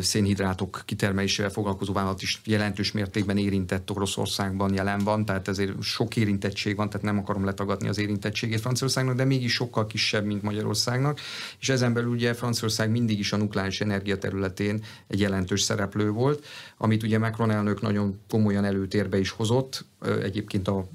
[0.00, 6.76] szénhidrátok kitermelésével foglalkozó vállalat is jelentős mértékben érintett Oroszországban jelen van, tehát ezért sok érintettség
[6.76, 11.20] van, tehát nem akarom letagadni az érintettségét Franciaországnak, de mégis sokkal kisebb, mint Magyarországnak,
[11.60, 16.44] és ezen belül ugye Franciaország mindig is a nukleáris energia területén egy jelentős szereplő volt,
[16.76, 19.84] amit ugye Macron elnök nagyon komolyan előtérbe is hozott,
[20.22, 20.86] egyébként a,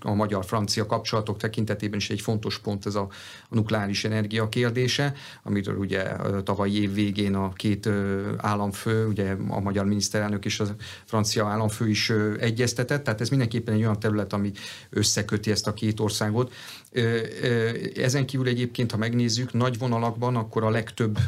[0.00, 3.08] a magyar-francia kapcsolatok tekintetében is egy fontos pont ez a,
[3.50, 6.02] nukleáris energia kérdése, amiről ugye
[6.44, 7.88] tavaly év végén a két
[8.36, 10.66] államfő, ugye a magyar miniszterelnök és a
[11.04, 14.52] francia államfő is egyeztetett, tehát ez mindenképpen egy olyan terület, ami
[14.90, 16.52] összeköti ezt a két országot.
[17.94, 21.18] Ezen kívül egyébként, ha megnézzük, nagy vonalakban, akkor a legtöbb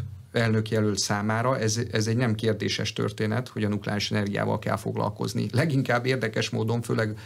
[0.69, 5.47] jelölt számára ez, ez egy nem kérdéses történet, hogy a nukleáris energiával kell foglalkozni.
[5.53, 7.19] Leginkább érdekes módon, főleg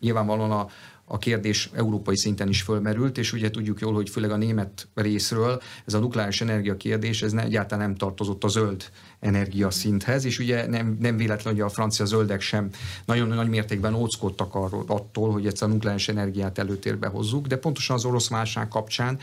[0.00, 0.68] nyilvánvalóan a,
[1.12, 5.60] a kérdés európai szinten is fölmerült, és ugye tudjuk jól, hogy főleg a német részről
[5.86, 8.84] ez a nukleáris energia kérdés, ez ne, egyáltalán nem tartozott a zöld
[9.20, 12.70] energia szinthez, és ugye nem, nem véletlen, hogy a francia zöldek sem
[13.04, 17.96] nagyon nagy mértékben óckodtak arról, attól, hogy ezt a nukleáris energiát előtérbe hozzuk, de pontosan
[17.96, 19.18] az orosz válság kapcsán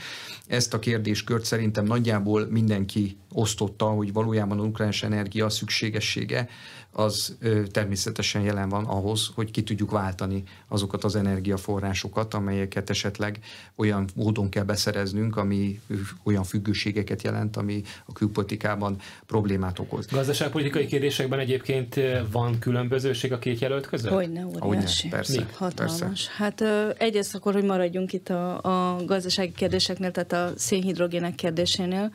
[0.48, 6.50] ezt a kérdéskört szerintem nagyjából mindenki osztotta, hogy valójában a nukleáris energia szükségessége
[6.98, 7.38] az
[7.72, 13.40] természetesen jelen van ahhoz, hogy ki tudjuk váltani azokat az energiaforrásokat, amelyeket esetleg
[13.76, 15.82] olyan módon kell beszereznünk, ami
[16.24, 20.06] olyan függőségeket jelent, ami a külpolitikában problémát okoz.
[20.06, 22.00] Gazdaságpolitikai kérdésekben egyébként
[22.32, 24.12] van különbözőség a két jelölt között?
[24.12, 25.08] Hogyne, óriási.
[25.08, 26.00] Persze, Hatalmas.
[26.00, 26.32] Persze.
[26.38, 26.62] Hát
[26.98, 32.12] egyrészt akkor, hogy maradjunk itt a, a gazdasági kérdéseknél, tehát a szénhidrogének kérdésénél.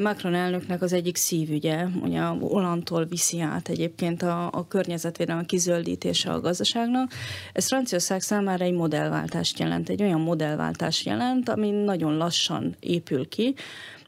[0.00, 6.40] Macron elnöknek az egyik szívügye, ugye Olantól viszi át egyébként a, a környezetvédelem kizöldítése a
[6.40, 7.12] gazdaságnak.
[7.52, 13.54] Ez Franciaország számára egy modellváltást jelent, egy olyan modellváltást jelent, ami nagyon lassan épül ki,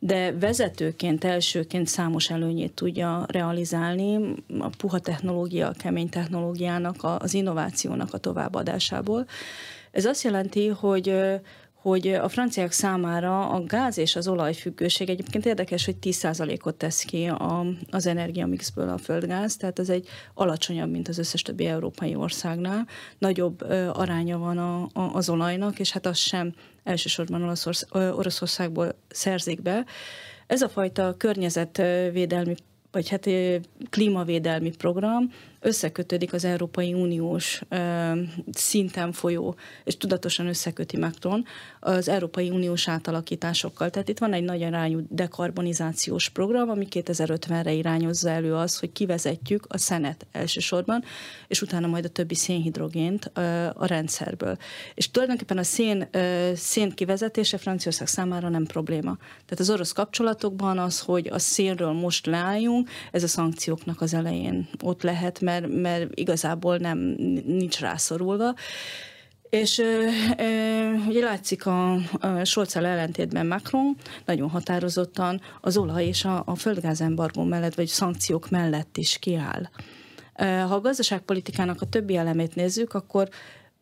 [0.00, 8.14] de vezetőként, elsőként számos előnyét tudja realizálni a puha technológia, a kemény technológiának, az innovációnak
[8.14, 9.26] a továbbadásából.
[9.90, 11.14] Ez azt jelenti, hogy
[11.82, 17.24] hogy a franciák számára a gáz és az olajfüggőség egyébként érdekes, hogy 10%-ot tesz ki
[17.24, 22.86] a, az energiamixből a földgáz, tehát ez egy alacsonyabb, mint az összes többi európai országnál.
[23.18, 26.54] Nagyobb ö, aránya van a, a, az olajnak, és hát az sem
[26.84, 29.84] elsősorban Oroszorsz, Oroszországból szerzik be.
[30.46, 32.54] Ez a fajta környezetvédelmi
[32.90, 33.28] vagy hát
[33.90, 37.62] klímavédelmi program, összekötődik az Európai Uniós
[38.52, 39.54] szinten folyó,
[39.84, 41.44] és tudatosan összeköti Macron
[41.80, 43.90] az Európai Uniós átalakításokkal.
[43.90, 49.64] Tehát itt van egy nagy arányú dekarbonizációs program, ami 2050-re irányozza elő az, hogy kivezetjük
[49.68, 51.04] a szenet elsősorban,
[51.48, 53.24] és utána majd a többi szénhidrogént
[53.74, 54.56] a rendszerből.
[54.94, 56.08] És tulajdonképpen a szén,
[56.54, 59.16] szén kivezetése Franciaország számára nem probléma.
[59.18, 64.68] Tehát az orosz kapcsolatokban az, hogy a szénről most leálljunk, ez a szankcióknak az elején
[64.82, 66.98] ott lehet, mert, mert igazából nem
[67.46, 68.54] nincs rászorulva.
[69.50, 76.42] És e, ugye látszik a, a scholz ellentétben Macron nagyon határozottan az olaj és a,
[76.46, 79.68] a földgázembargó mellett, vagy szankciók mellett is kiáll.
[80.42, 83.28] Ha a gazdaságpolitikának a többi elemét nézzük, akkor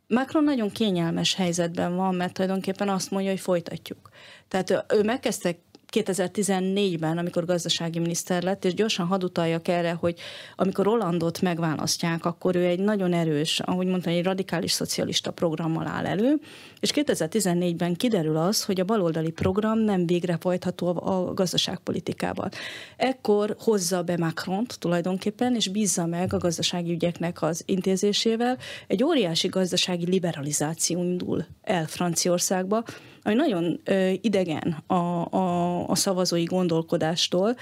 [0.06, 4.10] Macron nagyon kényelmes helyzetben van, mert tulajdonképpen azt mondja, hogy folytatjuk.
[4.48, 5.56] Tehát ő megkezdte
[5.92, 10.18] 2014-ben, amikor gazdasági miniszter lett, és gyorsan hadd utaljak erre, hogy
[10.56, 16.06] amikor Rolandot megválasztják, akkor ő egy nagyon erős, ahogy mondtam, egy radikális szocialista programmal áll
[16.06, 16.40] elő,
[16.80, 22.48] és 2014-ben kiderül az, hogy a baloldali program nem végrehajtható a gazdaságpolitikával.
[22.96, 28.58] Ekkor hozza be Macron-t tulajdonképpen, és bízza meg a gazdasági ügyeknek az intézésével.
[28.86, 32.84] Egy óriási gazdasági liberalizáció indul el Franciaországba,
[33.22, 37.56] ami nagyon ö, idegen a, a, a szavazói gondolkodástól,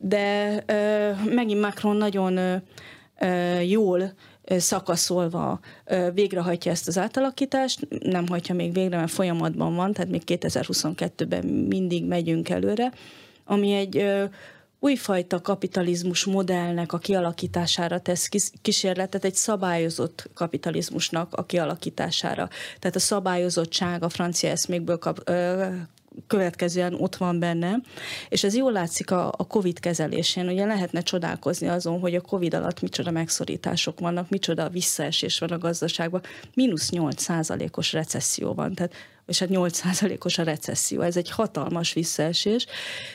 [0.00, 4.12] de ö, megint Macron nagyon ö, jól
[4.48, 5.60] szakaszolva
[6.14, 12.04] végrehajtja ezt az átalakítást, nem hagyja még végre, mert folyamatban van, tehát még 2022-ben mindig
[12.04, 12.92] megyünk előre,
[13.44, 14.06] ami egy
[14.78, 18.28] újfajta kapitalizmus modellnek a kialakítására tesz
[18.62, 22.48] kísérletet, egy szabályozott kapitalizmusnak a kialakítására.
[22.78, 25.66] Tehát a szabályozottság a francia eszmékből kap, ö,
[26.26, 27.80] következően ott van benne,
[28.28, 30.48] és ez jól látszik a, a COVID kezelésén.
[30.48, 35.58] Ugye lehetne csodálkozni azon, hogy a COVID alatt micsoda megszorítások vannak, micsoda visszaesés van a
[35.58, 36.22] gazdaságban.
[36.54, 38.94] Mínusz 8 százalékos recesszió van, tehát
[39.26, 41.00] és hát 8%-os a recesszió.
[41.00, 42.66] Ez egy hatalmas visszaesés,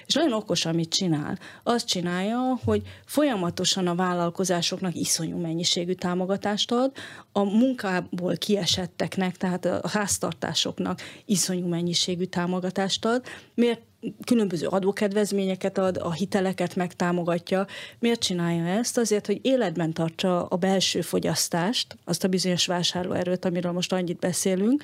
[0.05, 1.39] és nagyon okos, amit csinál.
[1.64, 6.91] Azt csinálja, hogy folyamatosan a vállalkozásoknak iszonyú mennyiségű támogatást ad,
[7.32, 13.26] a munkából kiesetteknek, tehát a háztartásoknak iszonyú mennyiségű támogatást ad.
[13.53, 13.82] Miért
[14.26, 17.68] különböző adókedvezményeket ad, a hiteleket megtámogatja.
[17.99, 18.97] Miért csinálja ezt?
[18.97, 24.84] Azért, hogy életben tartsa a belső fogyasztást, azt a bizonyos vásárlóerőt, amiről most annyit beszélünk,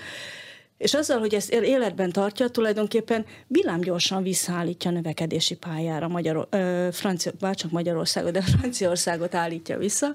[0.78, 7.32] és azzal, hogy ezt életben tartja, tulajdonképpen villámgyorsan visszaállítja a növekedési pályára Magyar, ö, Francia,
[7.54, 10.08] csak Magyarországot, de Franciaországot állítja vissza.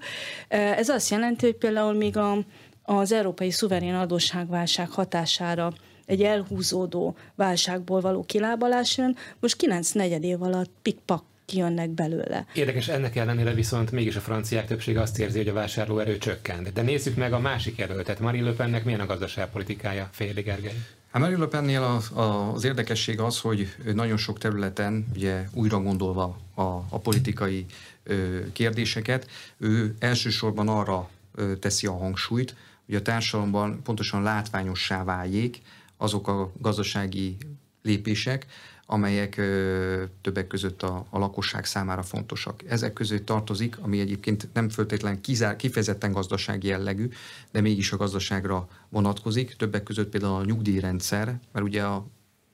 [0.49, 2.39] Ez azt jelenti, hogy például még a,
[2.83, 5.73] az európai szuverén adósságválság hatására
[6.07, 12.47] egy elhúzódó válságból való kilábalás jön, most 9 negyed év alatt pikpak kijönnek belőle.
[12.55, 16.73] Érdekes, ennek ellenére viszont mégis a franciák többsége azt érzi, hogy a vásárlóerő csökkent.
[16.73, 18.21] De nézzük meg a másik jelöltet.
[18.21, 20.77] Marine Le Pennek milyen a gazdaságpolitikája, Féli Gergely?
[21.11, 26.39] Hát Marine Le Pennél az, az érdekesség az, hogy nagyon sok területen, ugye újra gondolva
[26.55, 27.67] a, a politikai
[28.03, 29.27] ö, kérdéseket,
[29.59, 32.55] ő elsősorban arra ö, teszi a hangsúlyt,
[32.87, 35.61] hogy a társadalomban pontosan látványossá váljék
[35.97, 37.37] azok a gazdasági
[37.83, 38.47] lépések,
[38.93, 42.63] amelyek ö, többek között a, a lakosság számára fontosak.
[42.69, 47.09] Ezek között tartozik, ami egyébként nem föltétlen kizár, kifejezetten gazdasági jellegű,
[47.51, 49.57] de mégis a gazdaságra vonatkozik.
[49.57, 52.07] Többek között például a nyugdíjrendszer, mert ugye a,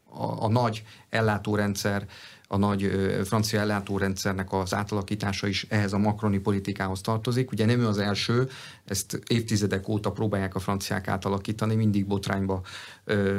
[0.04, 2.06] a, a nagy ellátórendszer
[2.50, 2.90] a nagy
[3.24, 7.52] francia ellátórendszernek az átalakítása is ehhez a makroni politikához tartozik.
[7.52, 8.48] Ugye nem ő az első,
[8.84, 12.62] ezt évtizedek óta próbálják a franciák átalakítani, mindig botrányba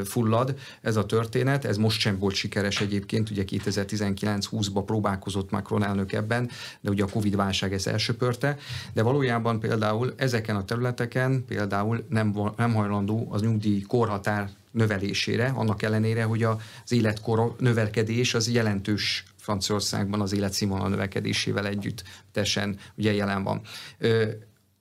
[0.03, 1.65] fullad ez a történet.
[1.65, 6.49] Ez most sem volt sikeres egyébként, ugye 2019-20-ban próbálkozott Macron elnök ebben,
[6.81, 8.57] de ugye a Covid-válság ezt elsöpörte,
[8.93, 15.81] de valójában például ezeken a területeken például nem, nem hajlandó az nyugdíj korhatár növelésére, annak
[15.81, 23.43] ellenére, hogy az életkor növelkedés az jelentős Franciaországban az életszínvonal növekedésével együtt tesen ugye jelen
[23.43, 23.61] van.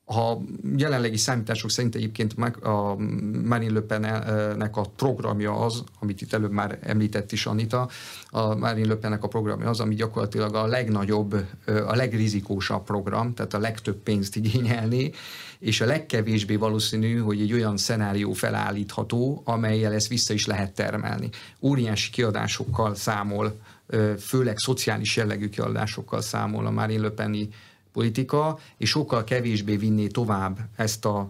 [0.09, 0.41] Ha
[0.77, 2.97] jelenlegi számítások szerint egyébként a
[3.45, 7.89] Marine Le Pennek a programja az, amit itt előbb már említett is Anita,
[8.31, 11.35] a Marine Le Pennek a programja az, ami gyakorlatilag a legnagyobb,
[11.67, 15.13] a legrizikósabb program, tehát a legtöbb pénzt igényelni,
[15.59, 21.29] és a legkevésbé valószínű, hogy egy olyan szenárió felállítható, amelyel ezt vissza is lehet termelni.
[21.61, 23.61] Óriási kiadásokkal számol,
[24.19, 27.35] főleg szociális jellegű kiadásokkal számol a Marine Le Pen
[27.99, 31.29] politika, és sokkal kevésbé vinné tovább ezt a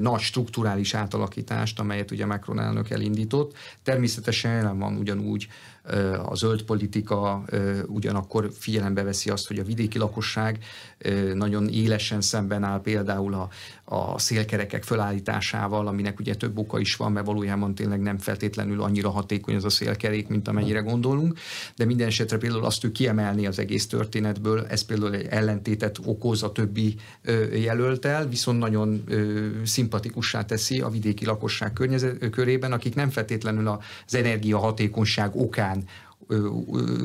[0.00, 3.56] nagy strukturális átalakítást, amelyet ugye Macron elnök elindított.
[3.82, 5.48] Természetesen jelen van ugyanúgy
[6.24, 7.44] a zöld politika
[7.86, 10.58] ugyanakkor figyelembe veszi azt, hogy a vidéki lakosság
[11.34, 13.48] nagyon élesen szemben áll például a,
[13.84, 19.10] a szélkerekek felállításával, aminek ugye több oka is van, mert valójában tényleg nem feltétlenül annyira
[19.10, 21.38] hatékony az a szélkerék, mint amennyire gondolunk,
[21.76, 26.42] de minden esetre például azt ő kiemelni az egész történetből, ez például egy ellentétet okoz
[26.42, 26.94] a többi
[27.52, 29.04] jelöltel, viszont nagyon
[29.64, 35.77] szimpatikussá teszi a vidéki lakosság környezet, körében, akik nem feltétlenül az energiahatékonyság okán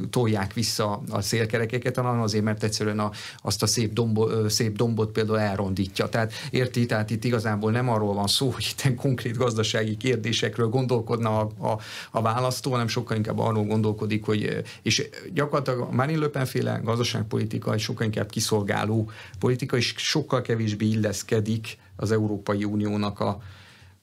[0.09, 5.11] tolják vissza a szélkerekeket, hanem azért, mert egyszerűen a, azt a szép, dombo, szép dombot
[5.11, 6.09] például elrondítja.
[6.09, 11.39] Tehát érti, tehát itt igazából nem arról van szó, hogy itt konkrét gazdasági kérdésekről gondolkodna
[11.39, 11.79] a, a,
[12.11, 17.73] a választó, hanem sokkal inkább arról gondolkodik, hogy és gyakorlatilag a Marine Le Pen gazdaságpolitika
[17.73, 19.09] egy sokkal inkább kiszolgáló
[19.39, 23.41] politika, és sokkal kevésbé illeszkedik az Európai Uniónak a,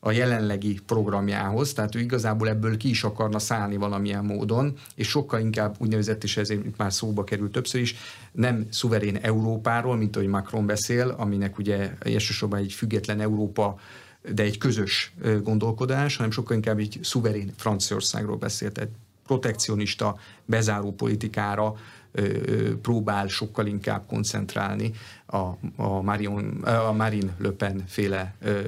[0.00, 5.40] a jelenlegi programjához, tehát ő igazából ebből ki is akarna szállni valamilyen módon, és sokkal
[5.40, 7.94] inkább úgynevezett, és ezért már szóba került többször is,
[8.32, 13.78] nem szuverén Európáról, mint ahogy Macron beszél, aminek ugye elsősorban egy független Európa
[14.34, 18.88] de egy közös gondolkodás, hanem sokkal inkább egy szuverén Franciaországról beszélt, egy
[19.26, 21.74] protekcionista, bezáró politikára
[22.82, 24.92] próbál sokkal inkább koncentrálni
[25.26, 25.36] a,
[25.76, 28.60] a, Marion, a Marine Le Pen féle ö,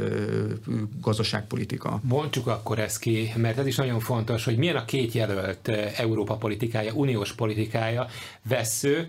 [1.01, 2.01] gazdaságpolitika.
[2.09, 6.37] Bontsuk akkor ezt ki, mert ez is nagyon fontos, hogy milyen a két jelölt Európa
[6.37, 8.07] politikája, uniós politikája,
[8.43, 9.09] vesző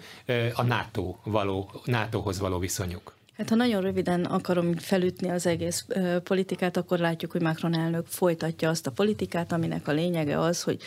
[0.53, 3.13] a NATO való, NATO-hoz való viszonyuk.
[3.37, 8.05] Hát ha nagyon röviden akarom felütni az egész ö, politikát, akkor látjuk, hogy Macron elnök
[8.07, 10.81] folytatja azt a politikát, aminek a lényege az, hogy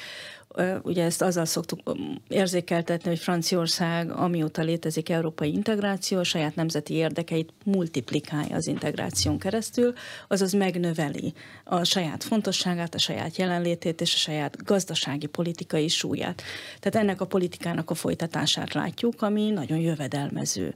[0.82, 1.80] ugye ezt azzal szoktuk
[2.28, 9.92] érzékeltetni, hogy Franciaország, amióta létezik európai integráció, a saját nemzeti érdekeit multiplikálja az integráción keresztül,
[10.28, 11.34] azaz megnöveli
[11.64, 16.42] a saját fontosságát, a saját jelenlétét és a saját gazdasági politikai súlyát.
[16.80, 20.74] Tehát ennek a politikának a folytatását látjuk, ami nagyon jövedelmező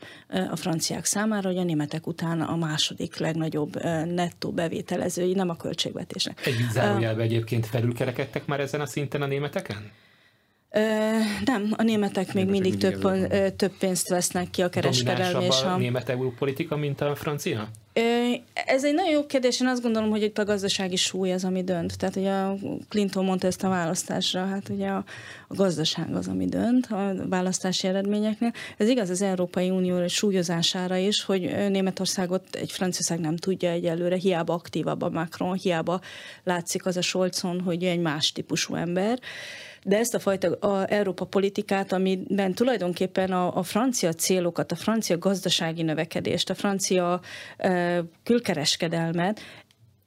[0.50, 6.46] a franciák számára, hogy a németek után a második legnagyobb nettó bevételezői, nem a költségvetésnek.
[6.46, 9.69] Egy zárójelben egyébként felülkerekedtek már ezen a szinten a németek?
[9.70, 10.09] diingatkan
[11.44, 15.72] Nem, a németek még mindig több, ö, több pénzt vesznek ki a kereskedelmi és a...
[15.72, 17.68] a német politika, mint a francia?
[18.54, 21.64] Ez egy nagyon jó kérdés, én azt gondolom, hogy itt a gazdasági súly az, ami
[21.64, 21.98] dönt.
[21.98, 22.56] Tehát ugye a
[22.88, 25.04] Clinton mondta ezt a választásra, hát ugye a,
[25.48, 28.52] a gazdaság az, ami dönt a választási eredményeknél.
[28.76, 31.40] Ez igaz az Európai Unió súlyozására is, hogy
[31.70, 36.00] Németországot egy Franciaország nem tudja egyelőre, hiába aktívabb a Macron, hiába
[36.44, 39.18] látszik az a Scholzon, hogy egy más típusú ember
[39.84, 45.18] de ezt a fajta a Európa politikát, amiben tulajdonképpen a, a francia célokat, a francia
[45.18, 47.20] gazdasági növekedést, a francia
[47.56, 49.40] e, külkereskedelmet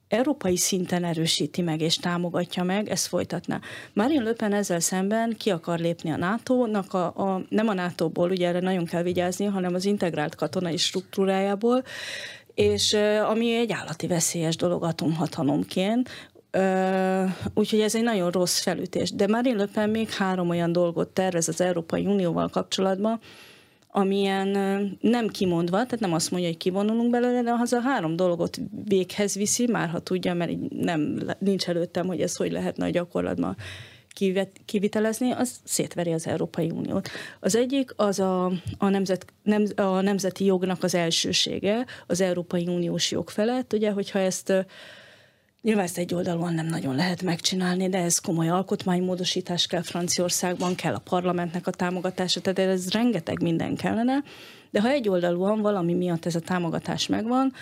[0.08, 3.60] európai szinten erősíti meg és támogatja meg, ezt folytatná.
[3.92, 8.30] Marine Le Pen ezzel szemben ki akar lépni a NATO-nak, a, a, nem a NATO-ból,
[8.30, 11.82] ugye erre nagyon kell vigyázni, hanem az integrált katonai struktúrájából,
[12.54, 12.96] és
[13.28, 16.08] ami egy állati veszélyes dolog atomhatalomként,
[17.54, 19.10] úgyhogy ez egy nagyon rossz felütés.
[19.10, 23.20] De Marine Le Pen még három olyan dolgot tervez az Európai Unióval kapcsolatban,
[23.96, 24.48] amilyen
[25.00, 29.34] nem kimondva, tehát nem azt mondja, hogy kivonulunk belőle, de az a három dolgot véghez
[29.34, 33.56] viszi, már ha tudja, mert nem, nincs előttem, hogy ez hogy lehetne a gyakorlatban
[34.64, 37.08] kivitelezni, az szétveri az Európai Uniót.
[37.40, 43.10] Az egyik az a, a, nemzet, nem, a nemzeti jognak az elsősége, az Európai Uniós
[43.10, 44.66] jog felett, ugye, hogyha ezt
[45.64, 50.94] Nyilván ezt egy oldalon nem nagyon lehet megcsinálni, de ez komoly alkotmánymódosítás kell Franciaországban, kell
[50.94, 54.22] a parlamentnek a támogatása, tehát ez rengeteg minden kellene.
[54.70, 57.52] De ha egy oldalúan valami miatt ez a támogatás megvan,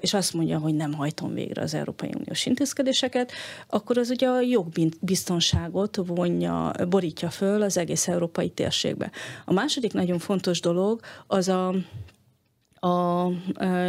[0.00, 3.32] és azt mondja, hogy nem hajtom végre az Európai Uniós intézkedéseket,
[3.68, 9.10] akkor az ugye a jogbiztonságot vonja, borítja föl az egész európai térségbe.
[9.44, 11.74] A második nagyon fontos dolog az a
[12.80, 13.28] a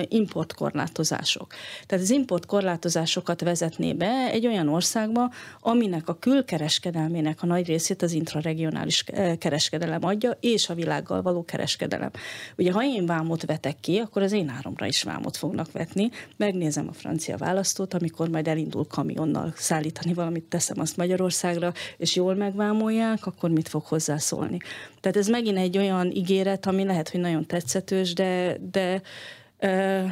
[0.07, 1.53] importkorlátozások.
[1.85, 8.11] Tehát az importkorlátozásokat vezetné be egy olyan országba, aminek a külkereskedelmének a nagy részét az
[8.11, 9.03] intraregionális
[9.39, 12.11] kereskedelem adja, és a világgal való kereskedelem.
[12.57, 16.09] Ugye, ha én vámot vetek ki, akkor az én áromra is vámot fognak vetni.
[16.37, 22.35] Megnézem a francia választót, amikor majd elindul kamionnal szállítani valamit, teszem azt Magyarországra, és jól
[22.35, 24.57] megvámolják, akkor mit fog hozzászólni.
[24.99, 29.01] Tehát ez megint egy olyan ígéret, ami lehet, hogy nagyon tetszetős, de, de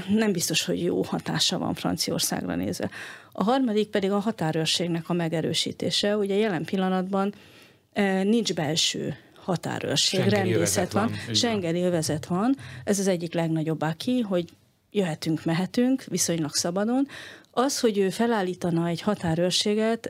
[0.10, 2.90] nem biztos, hogy jó hatása van Franciaországra nézve.
[3.32, 6.18] A harmadik pedig a határőrségnek a megerősítése.
[6.18, 7.34] Ugye jelen pillanatban
[8.24, 12.56] nincs belső határőrség, Schengeni rendészet van, van Schengeni övezet van.
[12.84, 14.50] Ez az egyik legnagyobb aki, hogy
[14.92, 17.08] jöhetünk, mehetünk, viszonylag szabadon.
[17.60, 20.10] Az, hogy ő felállítana egy határőrséget,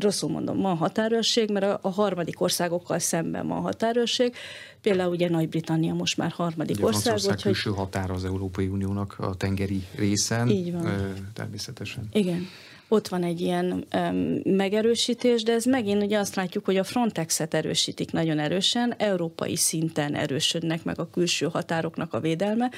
[0.00, 4.34] rosszul mondom, van határőrség, mert a, harmadik országokkal szemben van határőrség.
[4.80, 7.02] Például ugye Nagy-Britannia most már harmadik ugye ország.
[7.02, 7.42] Franciaország hogy...
[7.42, 10.48] külső határ az Európai Uniónak a tengeri részen.
[10.48, 11.14] Így van.
[11.32, 12.08] Természetesen.
[12.12, 12.46] Igen
[12.92, 17.54] ott van egy ilyen um, megerősítés, de ez megint ugye azt látjuk, hogy a Frontexet
[17.54, 22.70] erősítik nagyon erősen, európai szinten erősödnek meg a külső határoknak a védelme.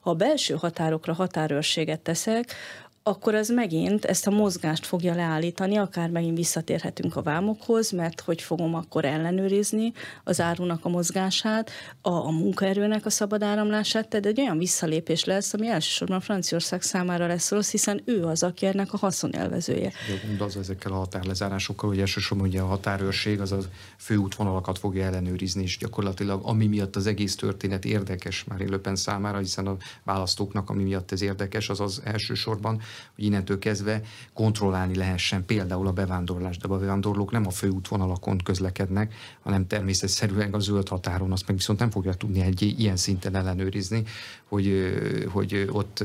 [0.00, 2.54] Ha a belső határokra határőrséget teszek,
[3.02, 8.42] akkor ez megint ezt a mozgást fogja leállítani, akár megint visszatérhetünk a vámokhoz, mert hogy
[8.42, 9.92] fogom akkor ellenőrizni
[10.24, 11.70] az árunak a mozgását,
[12.02, 17.26] a, a munkaerőnek a szabad áramlását, tehát egy olyan visszalépés lesz, ami elsősorban Franciaország számára
[17.26, 19.92] lesz rossz, hiszen ő az, aki ennek a haszonélvezője.
[20.38, 23.58] De az ezekkel a határlezárásokkal, hogy elsősorban ugye a határőrség az a
[23.98, 29.66] főútvonalakat fogja ellenőrizni, és gyakorlatilag ami miatt az egész történet érdekes már Löpen számára, hiszen
[29.66, 32.80] a választóknak, ami miatt ez érdekes, az az elsősorban,
[33.14, 34.00] hogy innentől kezdve
[34.34, 35.44] kontrollálni lehessen.
[35.44, 41.32] Például a bevándorlást, de a bevándorlók nem a főútvonalakon közlekednek, hanem természetszerűen a zöld határon,
[41.32, 44.04] azt meg viszont nem fogja tudni egy ilyen szinten ellenőrizni,
[44.50, 44.94] hogy,
[45.28, 46.04] hogy ott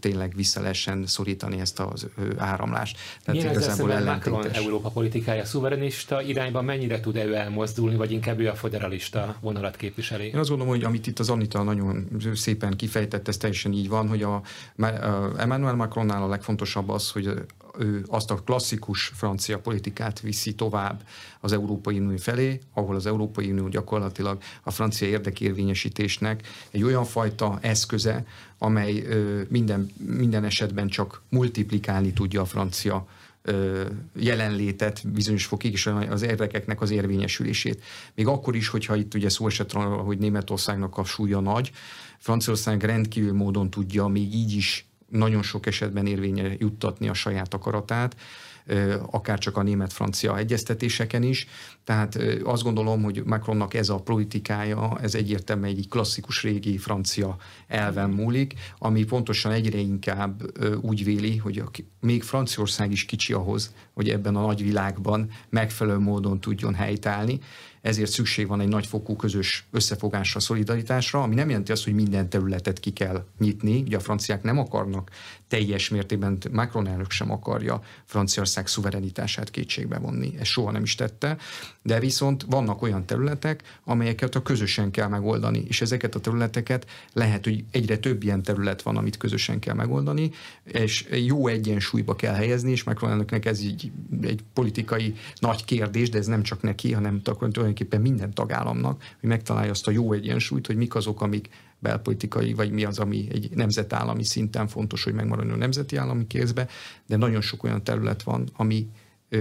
[0.00, 2.98] tényleg vissza lehessen szorítani ezt az áramlást.
[3.24, 8.48] Tehát Milyen igazából Macron Európa politikája szuverenista irányban mennyire tud ő elmozdulni, vagy inkább ő
[8.48, 10.26] a federalista vonalat képviseli?
[10.26, 14.08] Én azt gondolom, hogy amit itt az Anita nagyon szépen kifejtett, ez teljesen így van,
[14.08, 14.42] hogy a, a
[15.36, 17.34] Emmanuel Macronnál a legfontosabb az, hogy
[17.78, 21.06] ő azt a klasszikus francia politikát viszi tovább
[21.40, 27.58] az Európai Unió felé, ahol az Európai Unió gyakorlatilag a francia érdekérvényesítésnek egy olyan fajta
[27.60, 28.26] eszköze,
[28.58, 29.04] amely
[29.48, 33.06] minden, minden esetben csak multiplikálni tudja a francia
[34.14, 37.82] jelenlétet bizonyos fokig, és az érdekeknek az érvényesülését.
[38.14, 41.72] Még akkor is, hogyha itt ugye szó esett róla, hogy Németországnak a súlya nagy,
[42.18, 48.16] Franciaország rendkívül módon tudja még így is nagyon sok esetben érvénye juttatni a saját akaratát,
[49.10, 51.46] akár csak a német-francia egyeztetéseken is.
[51.84, 57.36] Tehát azt gondolom, hogy Macronnak ez a politikája, ez egyértelműen egy klasszikus régi francia
[57.66, 60.42] elven múlik, ami pontosan egyre inkább
[60.80, 61.64] úgy véli, hogy
[62.00, 67.40] még Franciaország is kicsi ahhoz, hogy ebben a nagy világban megfelelő módon tudjon helytállni,
[67.82, 72.80] ezért szükség van egy nagyfokú közös összefogásra, szolidaritásra, ami nem jelenti azt, hogy minden területet
[72.80, 73.80] ki kell nyitni.
[73.80, 75.10] Ugye a franciák nem akarnak
[75.48, 80.34] teljes mértékben, Macron elnök sem akarja Franciaország szuverenitását kétségbe vonni.
[80.38, 81.36] Ez soha nem is tette,
[81.82, 87.44] de viszont vannak olyan területek, amelyeket a közösen kell megoldani, és ezeket a területeket lehet,
[87.44, 90.30] hogy egyre több ilyen terület van, amit közösen kell megoldani,
[90.64, 96.18] és jó egyensúlyba kell helyezni, és Macron elnöknek ez így egy politikai nagy kérdés, de
[96.18, 97.22] ez nem csak neki, hanem
[97.72, 101.48] tulajdonképpen minden tagállamnak, hogy megtalálja azt a jó egyensúlyt, hogy mik azok, amik
[101.78, 106.68] belpolitikai, vagy mi az, ami egy nemzetállami szinten fontos, hogy megmaradjon a nemzeti állami kézbe,
[107.06, 108.88] de nagyon sok olyan terület van, ami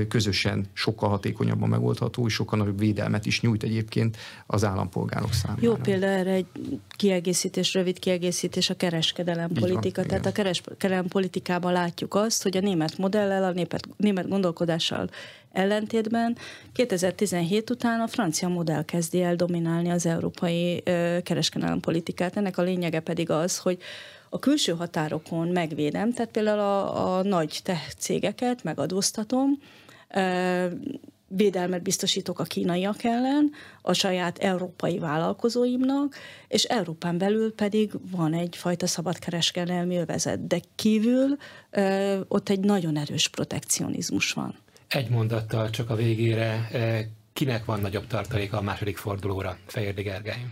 [0.08, 5.62] közösen sokkal hatékonyabban megoldható, és sokkal nagyobb védelmet is nyújt egyébként az állampolgárok számára.
[5.62, 6.46] Jó példa erre egy
[6.90, 10.02] kiegészítés, rövid kiegészítés a kereskedelem politika.
[10.04, 10.32] Tehát igen.
[10.32, 15.10] a kereskedelem politikában látjuk azt, hogy a német modellel, a német, német gondolkodással
[15.52, 16.38] ellentétben
[16.74, 20.84] 2017 után a francia modell kezdi el dominálni az európai
[21.24, 22.38] kereskedelem politikát.
[22.38, 23.78] Ennek a lényege pedig az, hogy
[24.30, 29.60] a külső határokon megvédem, tehát például a, a nagy tech cégeket megadóztatom,
[31.28, 33.52] védelmet biztosítok a kínaiak ellen,
[33.82, 36.16] a saját európai vállalkozóimnak,
[36.48, 41.38] és Európán belül pedig van egyfajta szabadkereskedelmi övezet, de kívül
[42.28, 44.56] ott egy nagyon erős protekcionizmus van.
[44.88, 46.70] Egy mondattal csak a végére,
[47.34, 50.46] kinek van nagyobb tartaléka a második fordulóra, Fejérdi Gergely?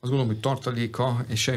[0.00, 1.50] Azt gondolom, hogy tartaléka, és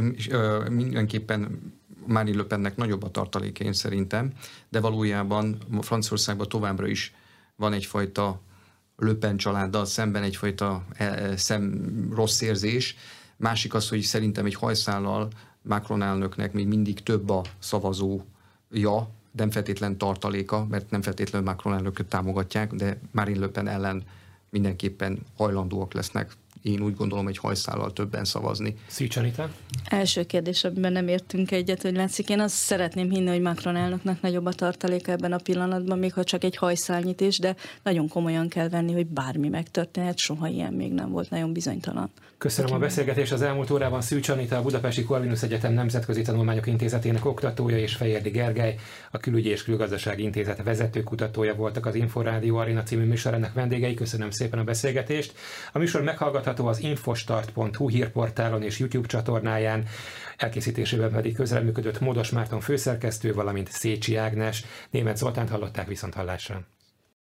[0.70, 1.74] mindenképpen
[2.06, 4.32] Mári Löpennek nagyobb a tartaléka én szerintem,
[4.70, 7.14] de valójában Franciaországban továbbra is
[7.58, 8.42] van egyfajta
[9.00, 11.82] Löpen családdal szemben egyfajta e, e, szem,
[12.16, 12.96] rossz érzés.
[13.36, 15.28] Másik az, hogy szerintem egy hajszállal
[15.62, 22.06] Macron elnöknek még mindig több a szavazója, nem feltétlen tartaléka, mert nem feltétlenül Macron elnököt
[22.06, 24.04] támogatják, de Marine Le Pen ellen
[24.50, 26.32] mindenképpen hajlandóak lesznek
[26.68, 28.76] én úgy gondolom egy hajszállal többen szavazni.
[28.88, 29.50] Szűcsanita?
[29.86, 32.30] Első kérdés, amiben nem értünk egyet, hogy látszik.
[32.30, 36.24] Én azt szeretném hinni, hogy Macron elnöknek nagyobb a tartaléka ebben a pillanatban, még ha
[36.24, 40.94] csak egy hajszálnyit is, de nagyon komolyan kell venni, hogy bármi megtörténhet, soha ilyen még
[40.94, 42.12] nem volt, nagyon bizonytalan.
[42.38, 43.32] Köszönöm a beszélgetést.
[43.32, 48.30] Az elmúlt órában Szűcs Anita, a Budapesti Corvinus Egyetem Nemzetközi Tanulmányok Intézetének oktatója és Fejérdi
[48.30, 48.76] Gergely,
[49.12, 53.94] a Külügyi és Külgazdasági Intézet vezető kutatója voltak az Inforádió Arena című műsorának vendégei.
[53.94, 55.34] Köszönöm szépen a beszélgetést.
[55.74, 59.84] A műsor meghallgatható az infostart.hu hírportálon és YouTube csatornáján,
[60.38, 64.66] elkészítésében pedig közreműködött Módos Márton főszerkesztő, valamint Szécsi Ágnes.
[64.90, 66.77] Német Zoltánt hallották viszont hallásra.